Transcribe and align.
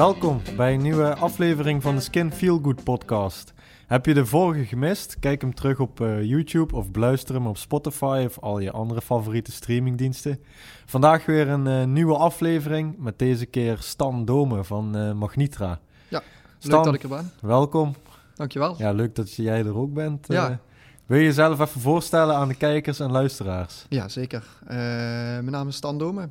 Welkom 0.00 0.40
bij 0.56 0.74
een 0.74 0.82
nieuwe 0.82 1.14
aflevering 1.14 1.82
van 1.82 1.94
de 1.94 2.00
Skin 2.00 2.32
Feel 2.32 2.58
Good 2.62 2.84
podcast. 2.84 3.52
Heb 3.86 4.06
je 4.06 4.14
de 4.14 4.26
vorige 4.26 4.64
gemist? 4.64 5.18
Kijk 5.18 5.40
hem 5.40 5.54
terug 5.54 5.80
op 5.80 6.00
uh, 6.00 6.24
YouTube 6.24 6.76
of 6.76 6.90
beluister 6.90 7.34
hem 7.34 7.46
op 7.46 7.56
Spotify 7.56 8.22
of 8.26 8.38
al 8.38 8.58
je 8.58 8.70
andere 8.70 9.00
favoriete 9.00 9.52
streamingdiensten. 9.52 10.40
Vandaag 10.86 11.26
weer 11.26 11.48
een 11.48 11.66
uh, 11.66 11.84
nieuwe 11.84 12.16
aflevering 12.16 12.98
met 12.98 13.18
deze 13.18 13.46
keer 13.46 13.78
Stan 13.78 14.24
Dome 14.24 14.64
van 14.64 14.96
uh, 14.96 15.12
Magnitra. 15.12 15.80
Ja, 16.08 16.22
Stan, 16.58 16.74
leuk 16.74 16.84
dat 16.84 16.94
ik 16.94 17.02
er 17.02 17.08
ben. 17.08 17.30
Welkom. 17.40 17.94
Dankjewel. 18.34 18.74
Ja, 18.78 18.92
leuk 18.92 19.14
dat 19.14 19.34
jij 19.34 19.64
er 19.64 19.76
ook 19.76 19.94
bent. 19.94 20.26
Ja. 20.26 20.60
Wil 21.06 21.18
je 21.18 21.24
jezelf 21.24 21.60
even 21.60 21.80
voorstellen 21.80 22.36
aan 22.36 22.48
de 22.48 22.54
kijkers 22.56 23.00
en 23.00 23.10
luisteraars? 23.10 23.86
Ja, 23.88 24.08
zeker. 24.08 24.44
mijn 24.66 25.50
naam 25.50 25.68
is 25.68 25.76
Stan 25.76 25.98
Dome. 25.98 26.28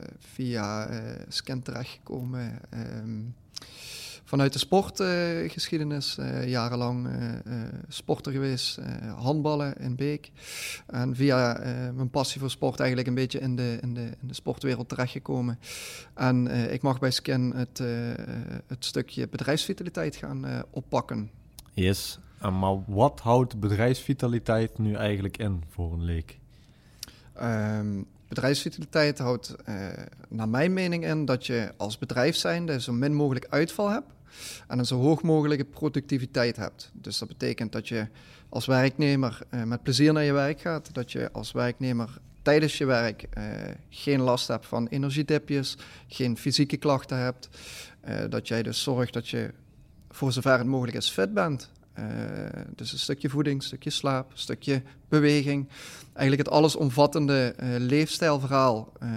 Ehm, 0.00 0.14
via 0.18 0.88
Scan 1.28 1.62
terechtgekomen. 1.62 2.60
Um, 2.74 3.34
vanuit 4.24 4.52
de 4.52 4.58
sportgeschiedenis 4.58 6.16
uh, 6.20 6.48
jarenlang 6.48 7.06
uh, 7.06 7.62
sporter 7.88 8.32
geweest, 8.32 8.80
handballen 9.16 9.76
in 9.76 9.96
Beek. 9.96 10.30
En 10.86 11.16
via 11.16 11.60
mijn 11.94 12.10
passie 12.10 12.40
voor 12.40 12.50
sport 12.50 12.78
eigenlijk 12.78 13.08
een 13.08 13.14
beetje 13.14 13.38
in 13.38 13.56
de, 13.56 13.78
in 13.80 13.94
de, 13.94 14.10
in 14.20 14.28
de 14.28 14.34
sportwereld 14.34 14.88
terechtgekomen. 14.88 15.58
En 16.14 16.46
ik 16.72 16.82
mag 16.82 16.98
bij 16.98 17.10
Skin 17.10 17.52
het, 17.56 17.82
het 18.66 18.84
stukje 18.84 19.28
bedrijfsvitaliteit 19.28 20.16
gaan 20.16 20.64
oppakken. 20.70 21.30
Yes, 21.72 22.18
maar 22.40 22.84
wat 22.86 23.20
houdt 23.20 23.60
bedrijfsvitaliteit 23.60 24.78
nu 24.78 24.94
eigenlijk 24.94 25.36
in 25.36 25.62
voor 25.68 25.92
een 25.92 26.04
leek? 26.04 26.38
Um, 27.42 28.06
bedrijfsvitaliteit 28.30 29.18
houdt, 29.18 29.54
uh, 29.68 29.74
naar 30.28 30.48
mijn 30.48 30.72
mening, 30.72 31.06
in 31.06 31.24
dat 31.24 31.46
je 31.46 31.72
als 31.76 31.98
bedrijf 31.98 32.36
zijnde 32.36 32.80
zo 32.80 32.92
min 32.92 33.14
mogelijk 33.14 33.46
uitval 33.48 33.90
hebt 33.90 34.12
en 34.68 34.78
een 34.78 34.86
zo 34.86 35.00
hoog 35.00 35.22
mogelijke 35.22 35.64
productiviteit 35.64 36.56
hebt. 36.56 36.90
Dus 36.92 37.18
dat 37.18 37.28
betekent 37.28 37.72
dat 37.72 37.88
je 37.88 38.06
als 38.48 38.66
werknemer 38.66 39.38
uh, 39.50 39.62
met 39.62 39.82
plezier 39.82 40.12
naar 40.12 40.24
je 40.24 40.32
werk 40.32 40.60
gaat, 40.60 40.94
dat 40.94 41.12
je 41.12 41.32
als 41.32 41.52
werknemer 41.52 42.18
tijdens 42.42 42.78
je 42.78 42.84
werk 42.84 43.26
uh, 43.38 43.44
geen 43.88 44.20
last 44.20 44.48
hebt 44.48 44.66
van 44.66 44.86
energiedipjes, 44.86 45.76
geen 46.08 46.36
fysieke 46.36 46.76
klachten 46.76 47.18
hebt, 47.18 47.48
dat 48.28 48.48
jij 48.48 48.62
dus 48.62 48.82
zorgt 48.82 49.12
dat 49.12 49.28
je 49.28 49.50
voor 50.10 50.32
zover 50.32 50.58
het 50.58 50.66
mogelijk 50.66 50.96
is 50.96 51.10
fit 51.10 51.34
bent. 51.34 51.70
Uh, 51.98 52.04
dus 52.74 52.92
een 52.92 52.98
stukje 52.98 53.28
voeding, 53.28 53.56
een 53.56 53.66
stukje 53.66 53.90
slaap, 53.90 54.30
een 54.30 54.38
stukje 54.38 54.82
beweging. 55.08 55.68
Eigenlijk 56.12 56.48
het 56.48 56.56
allesomvattende 56.56 57.54
uh, 57.60 57.68
leefstijlverhaal. 57.78 58.92
Uh, 59.02 59.10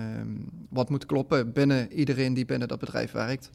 wat 0.70 0.90
moet 0.90 1.06
kloppen 1.06 1.52
binnen 1.52 1.92
iedereen 1.92 2.34
die 2.34 2.46
binnen 2.46 2.68
dat 2.68 2.80
bedrijf 2.80 3.12
werkt. 3.12 3.50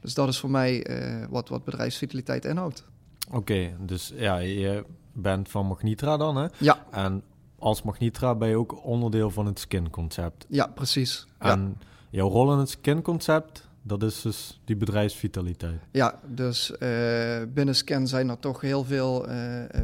Dus 0.00 0.14
dat 0.14 0.28
is 0.28 0.38
voor 0.38 0.50
mij 0.50 0.88
uh, 0.90 1.24
wat, 1.30 1.48
wat 1.48 1.64
bedrijfsvitaliteit 1.64 2.44
inhoudt. 2.44 2.84
Oké, 3.30 3.76
dus 3.80 4.12
ja, 4.16 4.36
je 4.36 4.84
bent 5.12 5.48
van 5.48 5.66
Magnitra 5.66 6.16
dan, 6.16 6.36
hè? 6.36 6.46
Ja. 6.58 6.86
En 6.90 7.22
als 7.58 7.82
Magnitra 7.82 8.34
ben 8.34 8.48
je 8.48 8.58
ook 8.58 8.84
onderdeel 8.84 9.30
van 9.30 9.46
het 9.46 9.58
skin-concept. 9.58 10.46
Ja, 10.48 10.66
precies. 10.66 11.26
En 11.38 11.76
ja. 11.78 11.86
jouw 12.10 12.28
rol 12.28 12.52
in 12.52 12.58
het 12.58 12.68
skin-concept, 12.68 13.68
dat 13.86 14.02
is 14.02 14.22
dus 14.22 14.60
die 14.64 14.76
bedrijfsvitaliteit. 14.76 15.80
Ja, 15.90 16.20
dus 16.26 16.70
uh, 16.70 16.78
binnen 17.54 17.74
Scan 17.74 18.08
zijn 18.08 18.28
er 18.28 18.38
toch 18.38 18.60
heel 18.60 18.84
veel 18.84 19.28
uh, 19.28 19.34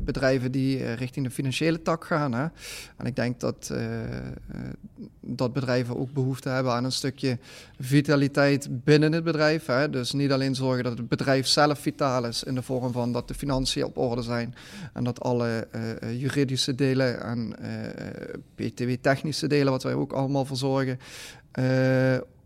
bedrijven 0.03 0.53
die 0.53 0.79
uh, 0.79 0.95
richting 0.95 1.27
de 1.27 1.33
financiële 1.33 1.83
tak 1.83 2.05
gaan. 2.05 2.33
Hè? 2.33 2.47
En 2.97 3.07
ik 3.07 3.17
denk 3.17 3.41
dat, 3.41 3.73
dat 5.21 5.53
bedrijven 5.53 5.99
ook 5.99 6.13
behoefte 6.13 6.49
hebben 6.49 6.73
aan 6.73 6.85
een 6.85 6.93
stukje 6.93 7.39
vitaliteit 7.79 8.85
binnen 8.85 9.13
het 9.13 9.25
bedrijf. 9.25 9.67
Hè? 9.67 9.91
Dus 9.91 10.13
niet 10.13 10.33
alleen 10.33 10.55
zorgen 10.55 10.85
dat 10.85 10.99
het 10.99 11.09
bedrijf 11.09 11.47
zelf 11.47 11.79
vitaal 11.79 12.27
is 12.27 12.43
in 12.43 12.55
de 12.55 12.63
vorm 12.63 12.93
van 12.93 13.13
dat 13.13 13.29
de 13.29 13.35
financiën 13.35 13.85
op 13.85 13.99
orde 13.99 14.23
zijn 14.23 14.55
en 14.93 15.05
dat 15.05 15.21
alle 15.21 15.69
juridische 16.01 16.75
delen 16.75 17.23
en 17.23 17.55
PTW-technische 18.55 19.47
delen, 19.47 19.73
wat 19.73 19.83
wij 19.83 19.95
ook 19.95 20.13
allemaal 20.13 20.45
verzorgen 20.45 20.99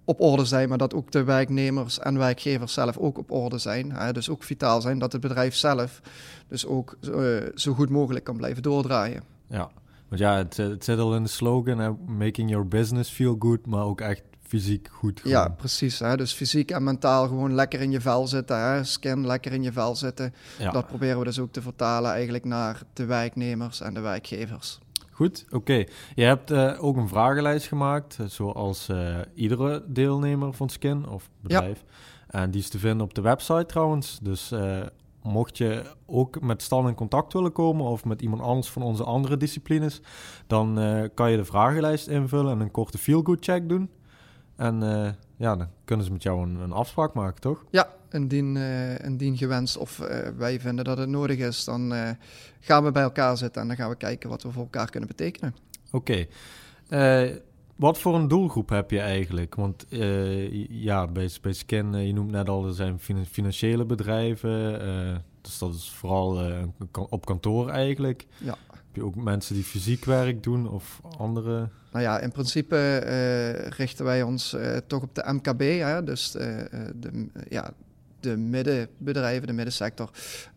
op 0.05 0.21
orde 0.21 0.45
zijn, 0.45 0.69
maar 0.69 0.79
dat 0.79 0.95
ook 0.95 1.11
de 1.11 1.25
werknemers 1.25 1.99
en 1.99 2.19
werkgevers 2.19 2.73
zelf 2.73 2.97
ook 2.99 3.19
op 3.19 3.31
orde 3.31 3.59
zijn. 3.59 3.93
Hè, 3.93 4.13
dus 4.13 4.31
ook 4.31 4.43
vitaal 4.43 4.81
zijn, 4.81 4.99
dat 4.99 5.13
het 5.13 5.21
bedrijf 5.21 5.55
zelf 5.55 6.01
dus 6.49 6.67
ook 6.67 6.97
uh, 7.01 7.43
zo 7.55 7.75
goed 7.75 7.91
mogelijk 7.91 8.25
kan 8.25 8.37
blijven 8.37 8.63
doordraaien. 8.63 9.23
Ja, 9.47 9.71
want 10.09 10.21
ja, 10.21 10.37
het, 10.37 10.57
het 10.57 10.85
zit 10.85 10.99
al 10.99 11.17
in 11.17 11.23
de 11.23 11.29
slogan, 11.29 11.79
hè, 11.79 11.91
making 12.07 12.51
your 12.51 12.69
business 12.69 13.11
feel 13.11 13.37
good, 13.39 13.67
maar 13.67 13.85
ook 13.85 14.01
echt 14.01 14.23
fysiek 14.47 14.89
goed. 14.93 15.21
Gewoon. 15.21 15.37
Ja, 15.37 15.49
precies. 15.49 15.99
Hè? 15.99 16.17
Dus 16.17 16.33
fysiek 16.33 16.71
en 16.71 16.85
mentaal 16.85 17.29
gewoon 17.29 17.55
lekker 17.55 17.81
in 17.81 17.91
je 17.91 18.01
vel 18.01 18.27
zitten. 18.27 18.59
Hè? 18.59 18.85
Scan 18.85 19.27
lekker 19.27 19.53
in 19.53 19.63
je 19.63 19.73
vel 19.73 19.97
zitten. 19.97 20.35
Ja. 20.59 20.71
Dat 20.71 20.87
proberen 20.87 21.19
we 21.19 21.25
dus 21.25 21.39
ook 21.39 21.53
te 21.53 21.63
vertalen 21.63 22.11
eigenlijk 22.11 22.45
naar 22.45 22.83
de 22.93 23.05
werknemers 23.05 23.81
en 23.81 23.95
de 23.95 24.01
werkgevers. 24.01 24.79
Goed, 25.15 25.47
oké. 25.51 25.85
Je 26.15 26.25
hebt 26.25 26.51
uh, 26.51 26.85
ook 26.85 26.97
een 26.97 27.09
vragenlijst 27.09 27.67
gemaakt, 27.67 28.19
zoals 28.27 28.89
uh, 28.89 29.19
iedere 29.35 29.85
deelnemer 29.87 30.53
van 30.53 30.69
Skin 30.69 31.09
of 31.09 31.31
bedrijf. 31.41 31.85
Ja. 31.87 32.41
En 32.41 32.51
die 32.51 32.61
is 32.61 32.69
te 32.69 32.79
vinden 32.79 33.07
op 33.07 33.15
de 33.15 33.21
website 33.21 33.67
trouwens. 33.67 34.19
Dus 34.23 34.53
uh, 34.53 34.81
mocht 35.23 35.59
je 35.59 35.83
ook 36.07 36.41
met 36.41 36.63
Stan 36.63 36.89
in 36.89 36.95
contact 36.95 37.33
willen 37.33 37.53
komen 37.53 37.87
of 37.87 38.05
met 38.05 38.23
iemand 38.23 38.43
anders 38.43 38.71
van 38.71 38.83
onze 38.83 39.05
andere 39.05 39.37
disciplines, 39.37 40.01
dan 40.47 40.75
kan 41.15 41.31
je 41.31 41.37
de 41.37 41.45
vragenlijst 41.45 42.09
invullen 42.09 42.53
en 42.53 42.61
een 42.61 42.71
korte 42.71 42.99
feel-good 42.99 43.45
check 43.45 43.69
doen. 43.69 43.91
En 44.57 44.81
ja, 45.37 45.57
dan 45.57 45.69
kunnen 45.85 46.07
ze 46.07 46.13
met 46.13 46.23
jou 46.23 46.43
een, 46.43 46.55
een 46.55 46.73
afspraak 46.73 47.15
maken, 47.15 47.41
toch? 47.41 47.65
Ja, 47.71 47.89
indien, 48.15 48.57
uh, 48.57 49.05
indien 49.05 49.37
gewenst 49.37 49.77
of 49.77 49.99
uh, 49.99 50.07
wij 50.37 50.61
vinden 50.61 50.85
dat 50.85 50.99
het 50.99 51.09
nodig 51.09 51.39
is, 51.39 51.65
dan 51.65 51.93
uh, 51.93 52.11
gaan 52.61 52.85
we 52.85 52.93
bij 52.93 53.03
elkaar 53.03 53.37
zitten 53.37 53.63
en 53.63 53.69
dan 53.69 53.77
gaan 53.77 53.91
we 53.91 53.97
kijken 53.97 54.29
wat 54.29 54.43
we 54.43 54.51
voor 54.51 54.63
elkaar 54.63 54.91
kunnen 54.91 55.09
betekenen. 55.09 55.55
Oké. 55.91 56.27
wat 57.77 57.99
voor 57.99 58.15
een 58.15 58.29
doelgroep 58.29 58.69
heb 58.69 58.91
je 58.91 59.01
eigenlijk? 59.01 59.55
Want 59.55 59.87
ja, 60.69 61.07
bij, 61.07 61.31
bij 61.41 61.53
Scan, 61.53 62.07
je 62.07 62.13
noemt 62.13 62.31
net 62.31 62.49
al, 62.49 62.67
er 62.67 62.75
zijn 62.75 62.99
financiële 63.31 63.85
bedrijven. 63.85 64.81
dus 65.41 65.59
dat 65.59 65.75
is 65.75 65.91
vooral 65.91 66.41
op 66.93 67.27
kantoor 67.27 67.69
eigenlijk. 67.69 68.27
Ja. 68.39 68.57
Heb 68.71 69.03
je 69.03 69.05
ook 69.05 69.15
mensen 69.15 69.55
die 69.55 69.65
fysiek 69.65 70.05
werk 70.05 70.43
doen 70.43 70.69
of 70.69 71.01
andere? 71.19 71.69
Nou 71.93 72.05
ja, 72.05 72.19
in 72.19 72.33
principe 72.33 72.97
richten 73.77 74.05
wij 74.05 74.23
ons 74.23 74.57
toch 74.87 75.03
op 75.03 75.15
de 75.15 75.33
MKB, 75.33 75.61
hè? 75.61 76.05
dus 76.05 76.31
de, 76.31 77.29
ja, 77.49 77.73
de 78.25 78.37
middenbedrijven, 78.37 79.47
de 79.47 79.53
middensector. 79.53 80.11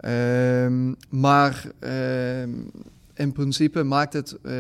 Um, 0.05 0.95
maar 1.09 1.72
um, 1.79 2.72
in 3.13 3.31
principe 3.31 3.83
maakt 3.83 4.13
het 4.13 4.38
uh, 4.44 4.53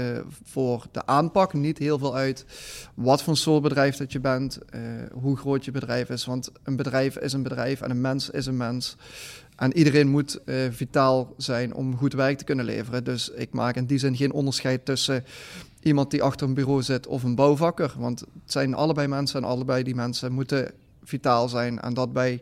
voor 0.43 0.85
de 0.91 1.05
aanpak 1.05 1.53
niet 1.53 1.77
heel 1.77 1.97
veel 1.97 2.15
uit 2.15 2.45
wat 2.93 3.23
voor 3.23 3.37
soort 3.37 3.63
bedrijf 3.63 3.97
dat 3.97 4.11
je 4.11 4.19
bent, 4.19 4.59
uh, 4.75 4.81
hoe 5.13 5.37
groot 5.37 5.65
je 5.65 5.71
bedrijf 5.71 6.09
is. 6.09 6.25
Want 6.25 6.51
een 6.63 6.75
bedrijf 6.75 7.17
is 7.17 7.33
een 7.33 7.43
bedrijf 7.43 7.81
en 7.81 7.89
een 7.89 8.01
mens 8.01 8.29
is 8.29 8.45
een 8.45 8.57
mens. 8.57 8.95
En 9.55 9.77
iedereen 9.77 10.07
moet 10.09 10.39
uh, 10.45 10.55
vitaal 10.69 11.33
zijn 11.37 11.73
om 11.73 11.97
goed 11.97 12.13
werk 12.13 12.37
te 12.37 12.43
kunnen 12.43 12.65
leveren. 12.65 13.03
Dus 13.03 13.29
ik 13.29 13.53
maak 13.53 13.75
in 13.75 13.85
die 13.85 13.97
zin 13.97 14.15
geen 14.15 14.31
onderscheid 14.31 14.85
tussen 14.85 15.23
iemand 15.81 16.11
die 16.11 16.23
achter 16.23 16.47
een 16.47 16.53
bureau 16.53 16.81
zit 16.81 17.07
of 17.07 17.23
een 17.23 17.35
bouwvakker. 17.35 17.93
Want 17.97 18.19
het 18.19 18.29
zijn 18.45 18.73
allebei 18.73 19.07
mensen 19.07 19.41
en 19.41 19.47
allebei 19.47 19.83
die 19.83 19.95
mensen 19.95 20.31
moeten 20.31 20.71
vitaal 21.03 21.49
zijn. 21.49 21.79
En 21.79 21.93
dat 21.93 22.13
bij 22.13 22.41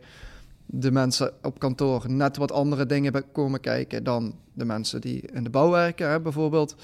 de 0.66 0.90
mensen 0.90 1.32
op 1.42 1.58
kantoor 1.58 2.10
net 2.10 2.36
wat 2.36 2.52
andere 2.52 2.86
dingen 2.86 3.32
komen 3.32 3.60
kijken 3.60 4.04
dan 4.04 4.34
de 4.52 4.64
mensen 4.64 5.00
die 5.00 5.20
in 5.32 5.44
de 5.44 5.50
bouw 5.50 5.70
werken, 5.70 6.10
hè, 6.10 6.20
bijvoorbeeld. 6.20 6.76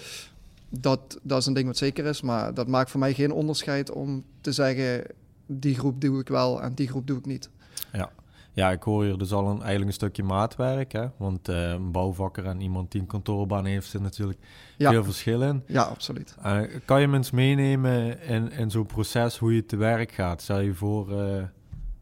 Dat, 0.69 1.19
dat 1.22 1.38
is 1.38 1.47
een 1.47 1.53
ding 1.53 1.67
wat 1.67 1.76
zeker 1.76 2.05
is, 2.05 2.23
maar 2.23 2.55
dat 2.55 2.69
maakt 2.69 2.90
voor 2.90 3.00
mij 3.00 3.14
geen 3.14 3.32
onderscheid 3.32 3.90
om 3.90 4.25
te 4.40 4.52
zeggen: 4.52 5.05
die 5.46 5.75
groep 5.75 6.00
doe 6.00 6.20
ik 6.20 6.29
wel 6.29 6.62
en 6.62 6.75
die 6.75 6.88
groep 6.88 7.06
doe 7.06 7.19
ik 7.19 7.26
niet. 7.26 7.50
Ja, 7.93 8.11
ja 8.52 8.70
ik 8.70 8.82
hoor 8.82 9.05
hier 9.05 9.19
dus 9.19 9.32
al 9.32 9.46
een, 9.46 9.56
eigenlijk 9.56 9.87
een 9.87 9.93
stukje 9.93 10.23
maatwerk. 10.23 10.93
Hè? 10.93 11.06
Want 11.17 11.49
uh, 11.49 11.70
een 11.70 11.90
bouwvakker 11.90 12.46
en 12.46 12.61
iemand 12.61 12.93
die 12.93 13.00
een 13.00 13.06
kantoorbaan 13.06 13.64
heeft, 13.64 13.90
zit 13.90 14.00
natuurlijk 14.00 14.38
ja. 14.76 14.90
veel 14.90 15.05
verschil 15.05 15.43
in. 15.43 15.62
Ja, 15.67 15.82
absoluut. 15.82 16.35
Uh, 16.46 16.61
kan 16.85 17.00
je 17.00 17.08
mensen 17.08 17.37
meenemen 17.37 18.23
in, 18.23 18.50
in 18.50 18.70
zo'n 18.70 18.87
proces 18.87 19.38
hoe 19.38 19.55
je 19.55 19.67
te 19.67 19.76
werk 19.76 20.12
gaat? 20.12 20.43
Stel 20.43 20.61
je 20.61 20.75
voor. 20.75 21.11
Uh, 21.11 21.43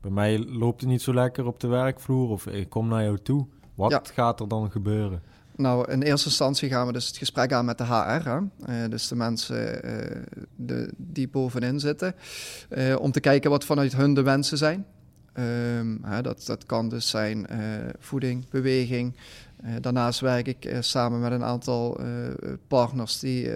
bij 0.01 0.11
mij 0.11 0.39
loopt 0.39 0.81
het 0.81 0.91
niet 0.91 1.03
zo 1.03 1.15
lekker 1.15 1.47
op 1.47 1.61
de 1.61 1.69
werkvloer 1.69 2.29
of 2.29 2.47
ik 2.47 2.69
kom 2.69 2.89
naar 2.89 3.03
jou 3.03 3.19
toe. 3.19 3.47
Wat 3.75 4.11
gaat 4.15 4.41
er 4.41 4.49
dan 4.49 4.71
gebeuren? 4.71 5.23
Nou, 5.57 5.91
in 5.91 6.03
eerste 6.03 6.29
instantie 6.29 6.69
gaan 6.69 6.87
we 6.87 6.93
dus 6.93 7.07
het 7.07 7.17
gesprek 7.17 7.53
aan 7.53 7.65
met 7.65 7.79
de 7.79 7.85
HR. 7.85 8.29
Hè? 8.29 8.39
Uh, 8.39 8.91
dus 8.91 9.09
de 9.09 9.17
mensen 9.17 9.87
uh, 9.87 10.23
de, 10.57 10.91
die 10.97 11.29
bovenin 11.29 11.81
zitten. 11.81 12.15
Uh, 12.71 12.97
om 13.01 13.13
te 13.13 13.21
kijken 13.21 13.51
wat 13.51 13.65
vanuit 13.65 13.97
hun 13.97 14.15
de 14.15 14.23
wensen 14.23 14.59
zijn. 14.59 14.87
Um, 15.35 16.01
hè, 16.03 16.23
dat, 16.23 16.47
dat 16.47 16.67
kan 16.67 16.89
dus 16.89 17.09
zijn 17.09 17.47
voeding, 17.99 18.49
beweging. 18.49 19.17
daarnaast 19.81 20.21
werk 20.21 20.47
ik 20.47 20.77
samen 20.81 21.21
met 21.21 21.33
een 21.33 21.45
aantal 21.45 22.01
partners 22.69 23.19
die 23.19 23.51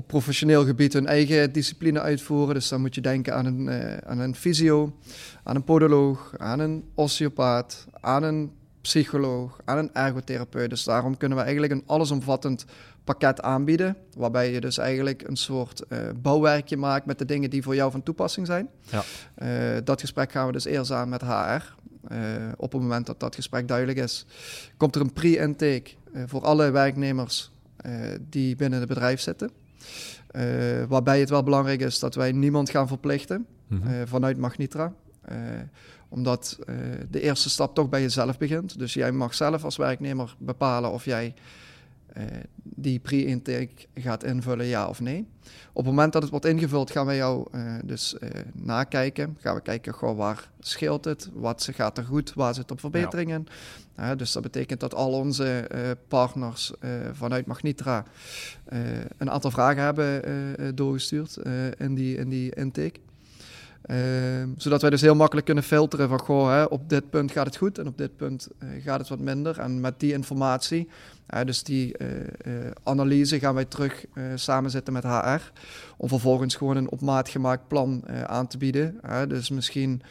op 0.00 0.06
professioneel 0.06 0.64
gebied 0.64 0.92
hun 0.92 1.06
eigen 1.06 1.52
discipline 1.52 2.00
uitvoeren. 2.00 2.54
Dus 2.54 2.68
dan 2.68 2.80
moet 2.80 2.94
je 2.94 3.00
denken 3.00 3.34
aan 3.34 3.46
een, 3.46 3.66
uh, 3.66 3.96
aan 3.96 4.18
een 4.18 4.34
fysio, 4.34 4.92
aan 5.42 5.56
een 5.56 5.64
podoloog, 5.64 6.32
aan 6.36 6.60
een 6.60 6.84
osteopaat, 6.94 7.86
aan 8.00 8.22
een 8.22 8.52
psycholoog, 8.80 9.60
aan 9.64 9.78
een 9.78 9.90
ergotherapeut. 9.92 10.70
Dus 10.70 10.84
daarom 10.84 11.16
kunnen 11.16 11.38
we 11.38 11.44
eigenlijk 11.44 11.72
een 11.72 11.82
allesomvattend 11.86 12.64
pakket 13.04 13.40
aanbieden. 13.40 13.96
Waarbij 14.16 14.52
je 14.52 14.60
dus 14.60 14.78
eigenlijk 14.78 15.28
een 15.28 15.36
soort 15.36 15.82
uh, 15.88 15.98
bouwwerkje 16.22 16.76
maakt 16.76 17.06
met 17.06 17.18
de 17.18 17.24
dingen 17.24 17.50
die 17.50 17.62
voor 17.62 17.74
jou 17.74 17.90
van 17.90 18.02
toepassing 18.02 18.46
zijn. 18.46 18.68
Ja. 18.90 19.02
Uh, 19.42 19.80
dat 19.84 20.00
gesprek 20.00 20.32
gaan 20.32 20.46
we 20.46 20.52
dus 20.52 20.64
eerst 20.64 20.90
aan 20.90 21.08
met 21.08 21.22
HR. 21.22 21.28
Uh, 22.12 22.18
op 22.56 22.72
het 22.72 22.80
moment 22.80 23.06
dat 23.06 23.20
dat 23.20 23.34
gesprek 23.34 23.68
duidelijk 23.68 23.98
is, 23.98 24.26
komt 24.76 24.94
er 24.94 25.00
een 25.00 25.12
pre-intake 25.12 25.90
voor 26.26 26.42
alle 26.42 26.70
werknemers 26.70 27.50
die 28.28 28.56
binnen 28.56 28.78
het 28.78 28.88
bedrijf 28.88 29.20
zitten. 29.20 29.50
Waarbij 30.88 31.20
het 31.20 31.30
wel 31.30 31.42
belangrijk 31.42 31.80
is 31.80 31.98
dat 31.98 32.14
wij 32.14 32.32
niemand 32.32 32.70
gaan 32.70 32.88
verplichten 32.88 33.46
mm 33.66 34.06
vanuit 34.06 34.38
Magnitra 34.38 34.92
omdat 36.10 36.58
uh, 36.60 36.76
de 37.10 37.20
eerste 37.20 37.50
stap 37.50 37.74
toch 37.74 37.88
bij 37.88 38.00
jezelf 38.00 38.38
begint. 38.38 38.78
Dus 38.78 38.94
jij 38.94 39.12
mag 39.12 39.34
zelf 39.34 39.64
als 39.64 39.76
werknemer 39.76 40.34
bepalen 40.38 40.90
of 40.90 41.04
jij 41.04 41.34
uh, 42.16 42.24
die 42.62 42.98
pre-intake 42.98 43.86
gaat 43.94 44.24
invullen, 44.24 44.66
ja 44.66 44.88
of 44.88 45.00
nee. 45.00 45.28
Op 45.72 45.84
het 45.84 45.94
moment 45.94 46.12
dat 46.12 46.22
het 46.22 46.30
wordt 46.30 46.46
ingevuld, 46.46 46.90
gaan 46.90 47.06
wij 47.06 47.16
jou 47.16 47.46
uh, 47.54 47.74
dus 47.84 48.16
nakijken. 48.52 49.36
Gaan 49.40 49.54
we 49.54 49.60
kijken, 49.60 49.92
goh, 49.92 50.16
waar 50.16 50.50
scheelt 50.60 51.04
het? 51.04 51.30
Wat 51.32 51.68
gaat 51.72 51.98
er 51.98 52.04
goed? 52.04 52.34
Waar 52.34 52.54
zit 52.54 52.70
op 52.70 52.80
verbeteringen? 52.80 53.46
Ja. 53.96 54.14
dus 54.14 54.32
dat 54.32 54.42
betekent 54.42 54.80
dat 54.80 54.94
al 54.94 55.12
onze 55.12 55.70
partners 56.08 56.72
vanuit 57.12 57.46
Magnitra 57.46 58.04
een 59.18 59.30
aantal 59.30 59.50
vragen 59.50 59.82
hebben 59.82 60.76
doorgestuurd 60.76 61.36
in, 61.78 61.94
die, 61.94 62.16
in 62.16 62.28
die 62.28 62.54
intake. 62.54 63.00
Ehm, 63.82 64.48
zodat 64.56 64.80
wij 64.80 64.90
dus 64.90 65.00
heel 65.00 65.14
makkelijk 65.14 65.46
kunnen 65.46 65.64
filteren 65.64 66.08
van, 66.08 66.20
goh, 66.20 66.50
hè, 66.50 66.64
op 66.64 66.88
dit 66.88 67.10
punt 67.10 67.32
gaat 67.32 67.46
het 67.46 67.56
goed 67.56 67.78
en 67.78 67.86
op 67.86 67.98
dit 67.98 68.16
punt 68.16 68.48
uh, 68.58 68.68
gaat 68.82 68.98
het 68.98 69.08
wat 69.08 69.18
minder. 69.18 69.58
En 69.58 69.80
met 69.80 70.00
die 70.00 70.12
informatie, 70.12 70.88
dus 71.44 71.62
die 71.62 71.94
uh, 71.98 72.08
analyse, 72.82 73.38
gaan 73.38 73.54
wij 73.54 73.64
terug 73.64 74.04
samen 74.34 74.70
zitten 74.70 74.92
met 74.92 75.02
HR. 75.02 75.52
Om 75.96 76.08
vervolgens 76.08 76.54
gewoon 76.54 76.76
een 76.76 76.90
op 76.90 77.00
maat 77.00 77.28
gemaakt 77.28 77.68
plan 77.68 78.04
aan 78.26 78.46
te 78.46 78.58
bieden. 78.58 79.00
dus 79.28 79.50
misschien 79.50 80.02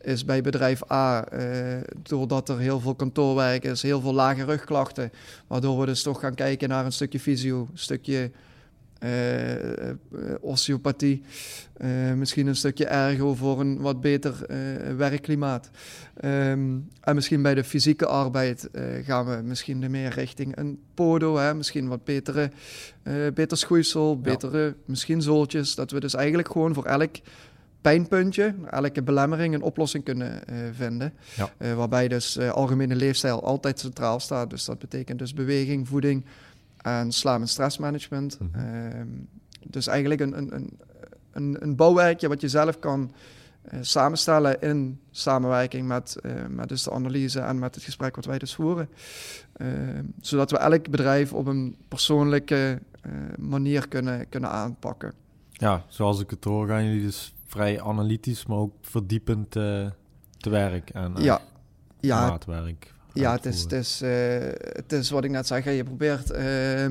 is 0.00 0.24
bij 0.24 0.42
bedrijf 0.42 0.90
A, 0.90 1.24
doordat 2.02 2.48
er 2.48 2.58
heel 2.58 2.80
veel 2.80 2.94
kantoorwerk 2.94 3.64
is, 3.64 3.82
heel 3.82 4.00
veel 4.00 4.14
lage 4.14 4.44
rugklachten, 4.44 5.12
waardoor 5.46 5.80
we 5.80 5.86
dus 5.86 6.02
toch 6.02 6.20
gaan 6.20 6.34
kijken 6.34 6.68
naar 6.68 6.84
een 6.84 6.92
stukje 6.92 7.20
fysio, 7.20 7.60
een 7.60 7.78
stukje 7.78 8.30
osteopathie, 10.40 11.22
uh, 11.76 12.12
misschien 12.12 12.46
een 12.46 12.56
stukje 12.56 12.86
ergo 12.86 13.34
voor 13.34 13.60
een 13.60 13.80
wat 13.80 14.00
beter 14.00 14.46
werkklimaat. 14.96 15.70
Um, 16.24 16.88
en 17.00 17.14
misschien 17.14 17.42
bij 17.42 17.54
de 17.54 17.64
fysieke 17.64 18.06
arbeid 18.06 18.68
gaan 19.04 19.26
we 19.26 19.42
misschien 19.44 19.90
meer 19.90 20.10
richting 20.10 20.56
een 20.56 20.78
podo, 20.94 21.36
hè? 21.36 21.54
misschien 21.54 21.88
wat 21.88 22.04
betere, 22.04 22.50
beter 23.34 23.56
schoeisel, 23.56 24.20
betere 24.20 24.74
misschien 24.84 25.22
zooltjes. 25.22 25.74
Dat 25.74 25.90
we 25.90 26.00
dus 26.00 26.14
eigenlijk 26.14 26.48
gewoon 26.52 26.74
voor 26.74 26.84
elk 26.84 27.16
pijnpuntje, 27.80 28.54
elke 28.70 29.02
belemmering 29.02 29.54
een 29.54 29.62
oplossing 29.62 30.04
kunnen 30.04 30.40
vinden. 30.72 31.12
Ja. 31.36 31.74
waarbij 31.74 32.08
dus 32.08 32.38
algemene 32.38 32.96
leefstijl 32.96 33.44
altijd 33.44 33.80
centraal 33.80 34.20
staat. 34.20 34.50
Dus 34.50 34.64
dat 34.64 34.78
betekent 34.78 35.18
dus 35.18 35.34
beweging, 35.34 35.88
voeding, 35.88 36.24
en 36.82 37.12
slaap- 37.12 37.40
en 37.40 37.48
stressmanagement. 37.48 38.38
Mm 38.40 39.28
dus 39.72 39.86
eigenlijk 39.86 40.20
een, 40.20 40.38
een, 40.38 40.78
een, 41.32 41.56
een 41.60 41.76
bouwwerkje 41.76 42.28
wat 42.28 42.40
je 42.40 42.48
zelf 42.48 42.78
kan 42.78 43.12
uh, 43.72 43.78
samenstellen 43.82 44.60
in 44.60 45.00
samenwerking 45.10 45.88
met, 45.88 46.16
uh, 46.22 46.32
met 46.48 46.68
dus 46.68 46.82
de 46.82 46.90
analyse 46.90 47.40
en 47.40 47.58
met 47.58 47.74
het 47.74 47.84
gesprek 47.84 48.16
wat 48.16 48.24
wij 48.24 48.38
dus 48.38 48.54
voeren. 48.54 48.88
Uh, 49.56 49.68
zodat 50.20 50.50
we 50.50 50.58
elk 50.58 50.90
bedrijf 50.90 51.32
op 51.32 51.46
een 51.46 51.76
persoonlijke 51.88 52.78
eh, 53.00 53.12
manier 53.38 53.88
kunnen, 53.88 54.28
kunnen 54.28 54.50
aanpakken. 54.50 55.12
Ja, 55.52 55.84
zoals 55.88 56.20
ik 56.20 56.30
het 56.30 56.44
hoor, 56.44 56.68
gaan 56.68 56.84
jullie 56.84 57.02
dus 57.02 57.34
vrij 57.46 57.82
analytisch, 57.82 58.46
maar 58.46 58.58
ook 58.58 58.74
verdiepend 58.80 59.50
te 59.50 59.92
werk 60.50 60.90
en 60.90 61.14
ja. 61.18 61.40
Ja, 62.00 62.28
maatwerk. 62.28 62.92
Ja, 63.12 63.32
het 63.32 63.46
is, 63.46 63.62
het, 63.62 63.72
is, 63.72 64.02
uh, 64.02 64.10
het 64.58 64.92
is 64.92 65.10
wat 65.10 65.24
ik 65.24 65.30
net 65.30 65.46
zei. 65.46 65.70
Je 65.70 65.84
probeert 65.84 66.30
uh, 66.30 66.86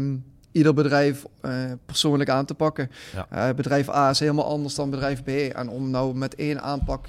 ieder 0.51 0.73
bedrijf 0.73 1.25
uh, 1.45 1.71
persoonlijk 1.85 2.29
aan 2.29 2.45
te 2.45 2.53
pakken. 2.53 2.91
Ja. 3.13 3.49
Uh, 3.49 3.55
bedrijf 3.55 3.89
A 3.89 4.09
is 4.09 4.19
helemaal 4.19 4.45
anders 4.45 4.75
dan 4.75 4.89
bedrijf 4.89 5.23
B. 5.23 5.27
En 5.27 5.69
om 5.69 5.89
nou 5.89 6.15
met 6.15 6.35
één 6.35 6.61
aanpak 6.61 7.07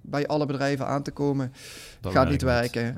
bij 0.00 0.26
alle 0.26 0.46
bedrijven 0.46 0.86
aan 0.86 1.02
te 1.02 1.10
komen, 1.10 1.52
dat 2.00 2.12
gaat 2.12 2.30
niet 2.30 2.42
werken. 2.42 2.96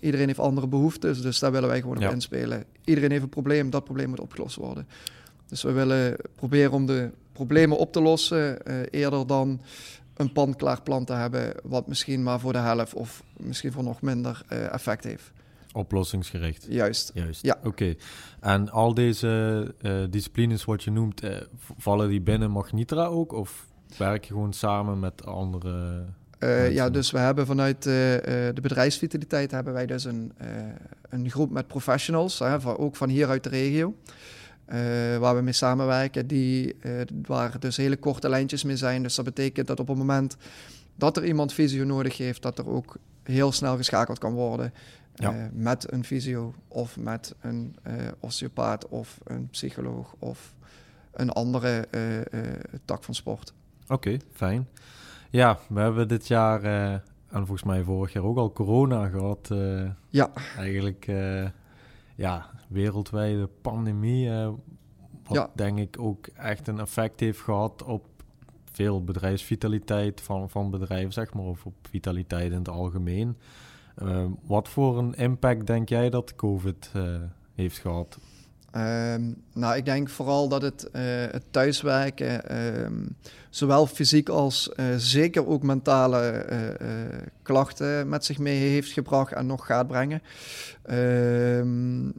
iedereen 0.00 0.26
heeft 0.26 0.38
andere 0.38 0.66
behoeftes, 0.66 1.22
dus 1.22 1.38
daar 1.38 1.52
willen 1.52 1.68
wij 1.68 1.80
gewoon 1.80 1.96
op 1.96 2.12
inspelen. 2.12 2.64
Iedereen 2.84 3.10
heeft 3.10 3.22
een 3.22 3.28
probleem, 3.28 3.70
dat 3.70 3.84
probleem 3.84 4.08
moet 4.08 4.20
opgelost 4.20 4.56
worden. 4.56 4.86
Dus 5.48 5.62
we 5.62 5.72
willen 5.72 6.16
proberen 6.34 6.72
om 6.72 6.86
de 6.86 7.10
problemen 7.32 7.78
op 7.78 7.92
te 7.92 8.00
lossen 8.00 8.62
eerder 8.90 9.26
dan 9.26 9.60
een 10.16 10.32
pan-klaar 10.32 10.82
plan 10.82 11.04
te 11.04 11.12
hebben, 11.12 11.54
wat 11.62 11.86
misschien 11.86 12.22
maar 12.22 12.40
voor 12.40 12.52
de 12.52 12.58
helft 12.58 12.94
of 12.94 13.22
misschien 13.36 13.72
voor 13.72 13.82
nog 13.82 14.00
minder 14.00 14.42
uh, 14.52 14.72
effect 14.72 15.04
heeft. 15.04 15.32
Oplossingsgericht. 15.72 16.66
Juist. 16.68 17.10
Juist. 17.14 17.42
Ja. 17.42 17.58
Oké. 17.64 17.94
En 18.40 18.70
al 18.70 18.94
deze 18.94 19.74
uh, 19.82 20.04
disciplines 20.10 20.64
wat 20.64 20.82
je 20.82 20.90
noemt, 20.90 21.24
uh, 21.24 21.36
vallen 21.78 22.08
die 22.08 22.20
binnen 22.20 22.50
Magnitra 22.50 23.04
ook? 23.04 23.32
Of 23.32 23.66
werk 23.96 24.24
je 24.24 24.32
gewoon 24.32 24.52
samen 24.52 24.98
met 24.98 25.26
andere... 25.26 26.04
ja, 26.70 26.90
dus 26.90 27.10
we 27.10 27.18
hebben 27.18 27.46
vanuit 27.46 27.82
de 27.82 28.58
bedrijfsvitaliteit 28.62 29.50
hebben 29.50 29.72
wij 29.72 29.86
dus 29.86 30.04
een, 30.04 30.32
een 31.08 31.30
groep 31.30 31.50
met 31.50 31.66
professionals, 31.66 32.38
hè, 32.38 32.60
van, 32.60 32.76
ook 32.76 32.96
van 32.96 33.08
hier 33.08 33.28
uit 33.28 33.42
de 33.42 33.48
regio. 33.48 33.94
Uh, 34.72 35.16
waar 35.16 35.36
we 35.36 35.42
mee 35.42 35.52
samenwerken, 35.52 36.26
die, 36.26 36.76
uh, 36.80 37.00
waar 37.26 37.60
dus 37.60 37.76
hele 37.76 37.96
korte 37.96 38.28
lijntjes 38.28 38.64
mee 38.64 38.76
zijn. 38.76 39.02
Dus 39.02 39.14
dat 39.14 39.24
betekent 39.24 39.66
dat 39.66 39.80
op 39.80 39.88
het 39.88 39.96
moment 39.96 40.36
dat 40.94 41.16
er 41.16 41.24
iemand 41.24 41.52
fysio 41.52 41.84
nodig 41.84 42.16
heeft, 42.16 42.42
dat 42.42 42.58
er 42.58 42.68
ook 42.68 42.96
heel 43.22 43.52
snel 43.52 43.76
geschakeld 43.76 44.18
kan 44.18 44.32
worden 44.32 44.72
ja. 45.14 45.34
uh, 45.34 45.42
met 45.52 45.92
een 45.92 46.04
fysio 46.04 46.54
of 46.68 46.96
met 46.96 47.34
een 47.40 47.76
osteopaat 48.20 48.88
of 48.88 49.18
een 49.24 49.48
psycholoog 49.48 50.14
of 50.18 50.54
een 51.12 51.30
andere 51.30 51.88
tak 52.84 53.04
van 53.04 53.14
sport. 53.14 53.52
Oké, 53.88 54.16
fijn. 54.32 54.68
Ja, 55.30 55.58
we 55.68 55.80
hebben 55.80 56.08
dit 56.08 56.28
jaar 56.28 56.64
en 57.30 57.46
volgens 57.46 57.62
mij 57.62 57.82
vorig 57.82 58.12
jaar 58.12 58.24
ook 58.24 58.36
al 58.36 58.52
corona 58.52 59.08
gehad. 59.08 59.48
ja. 60.08 60.30
Eigenlijk 60.56 61.06
ja, 62.14 62.50
wereldwijde 62.68 63.48
pandemie, 63.60 64.28
uh, 64.28 64.48
wat 65.24 65.50
denk 65.54 65.78
ik 65.78 65.96
ook 65.98 66.26
echt 66.26 66.68
een 66.68 66.80
effect 66.80 67.20
heeft 67.20 67.40
gehad 67.40 67.82
op 67.82 68.04
veel 68.64 69.04
bedrijfsvitaliteit 69.04 70.20
van, 70.20 70.50
van 70.50 70.70
bedrijven, 70.70 71.12
zeg 71.12 71.34
maar, 71.34 71.44
of 71.44 71.66
op 71.66 71.74
vitaliteit 71.90 72.50
in 72.50 72.58
het 72.58 72.68
algemeen. 72.68 73.36
Uh, 74.02 74.24
wat 74.42 74.68
voor 74.68 74.98
een 74.98 75.14
impact 75.14 75.66
denk 75.66 75.88
jij 75.88 76.10
dat 76.10 76.34
COVID 76.34 76.92
uh, 76.96 77.16
heeft 77.54 77.78
gehad 77.78 78.18
Um, 78.74 79.42
nou, 79.52 79.76
ik 79.76 79.84
denk 79.84 80.08
vooral 80.08 80.48
dat 80.48 80.62
het, 80.62 80.88
uh, 80.92 81.02
het 81.30 81.42
thuiswerken, 81.50 82.56
um, 82.84 83.16
zowel 83.50 83.86
fysiek 83.86 84.28
als 84.28 84.70
uh, 84.76 84.86
zeker 84.96 85.46
ook 85.46 85.62
mentale 85.62 86.46
uh, 86.50 86.88
klachten 87.42 88.08
met 88.08 88.24
zich 88.24 88.38
mee 88.38 88.58
heeft 88.70 88.92
gebracht 88.92 89.32
en 89.32 89.46
nog 89.46 89.66
gaat 89.66 89.86
brengen. 89.86 90.22
Um, 90.90 92.12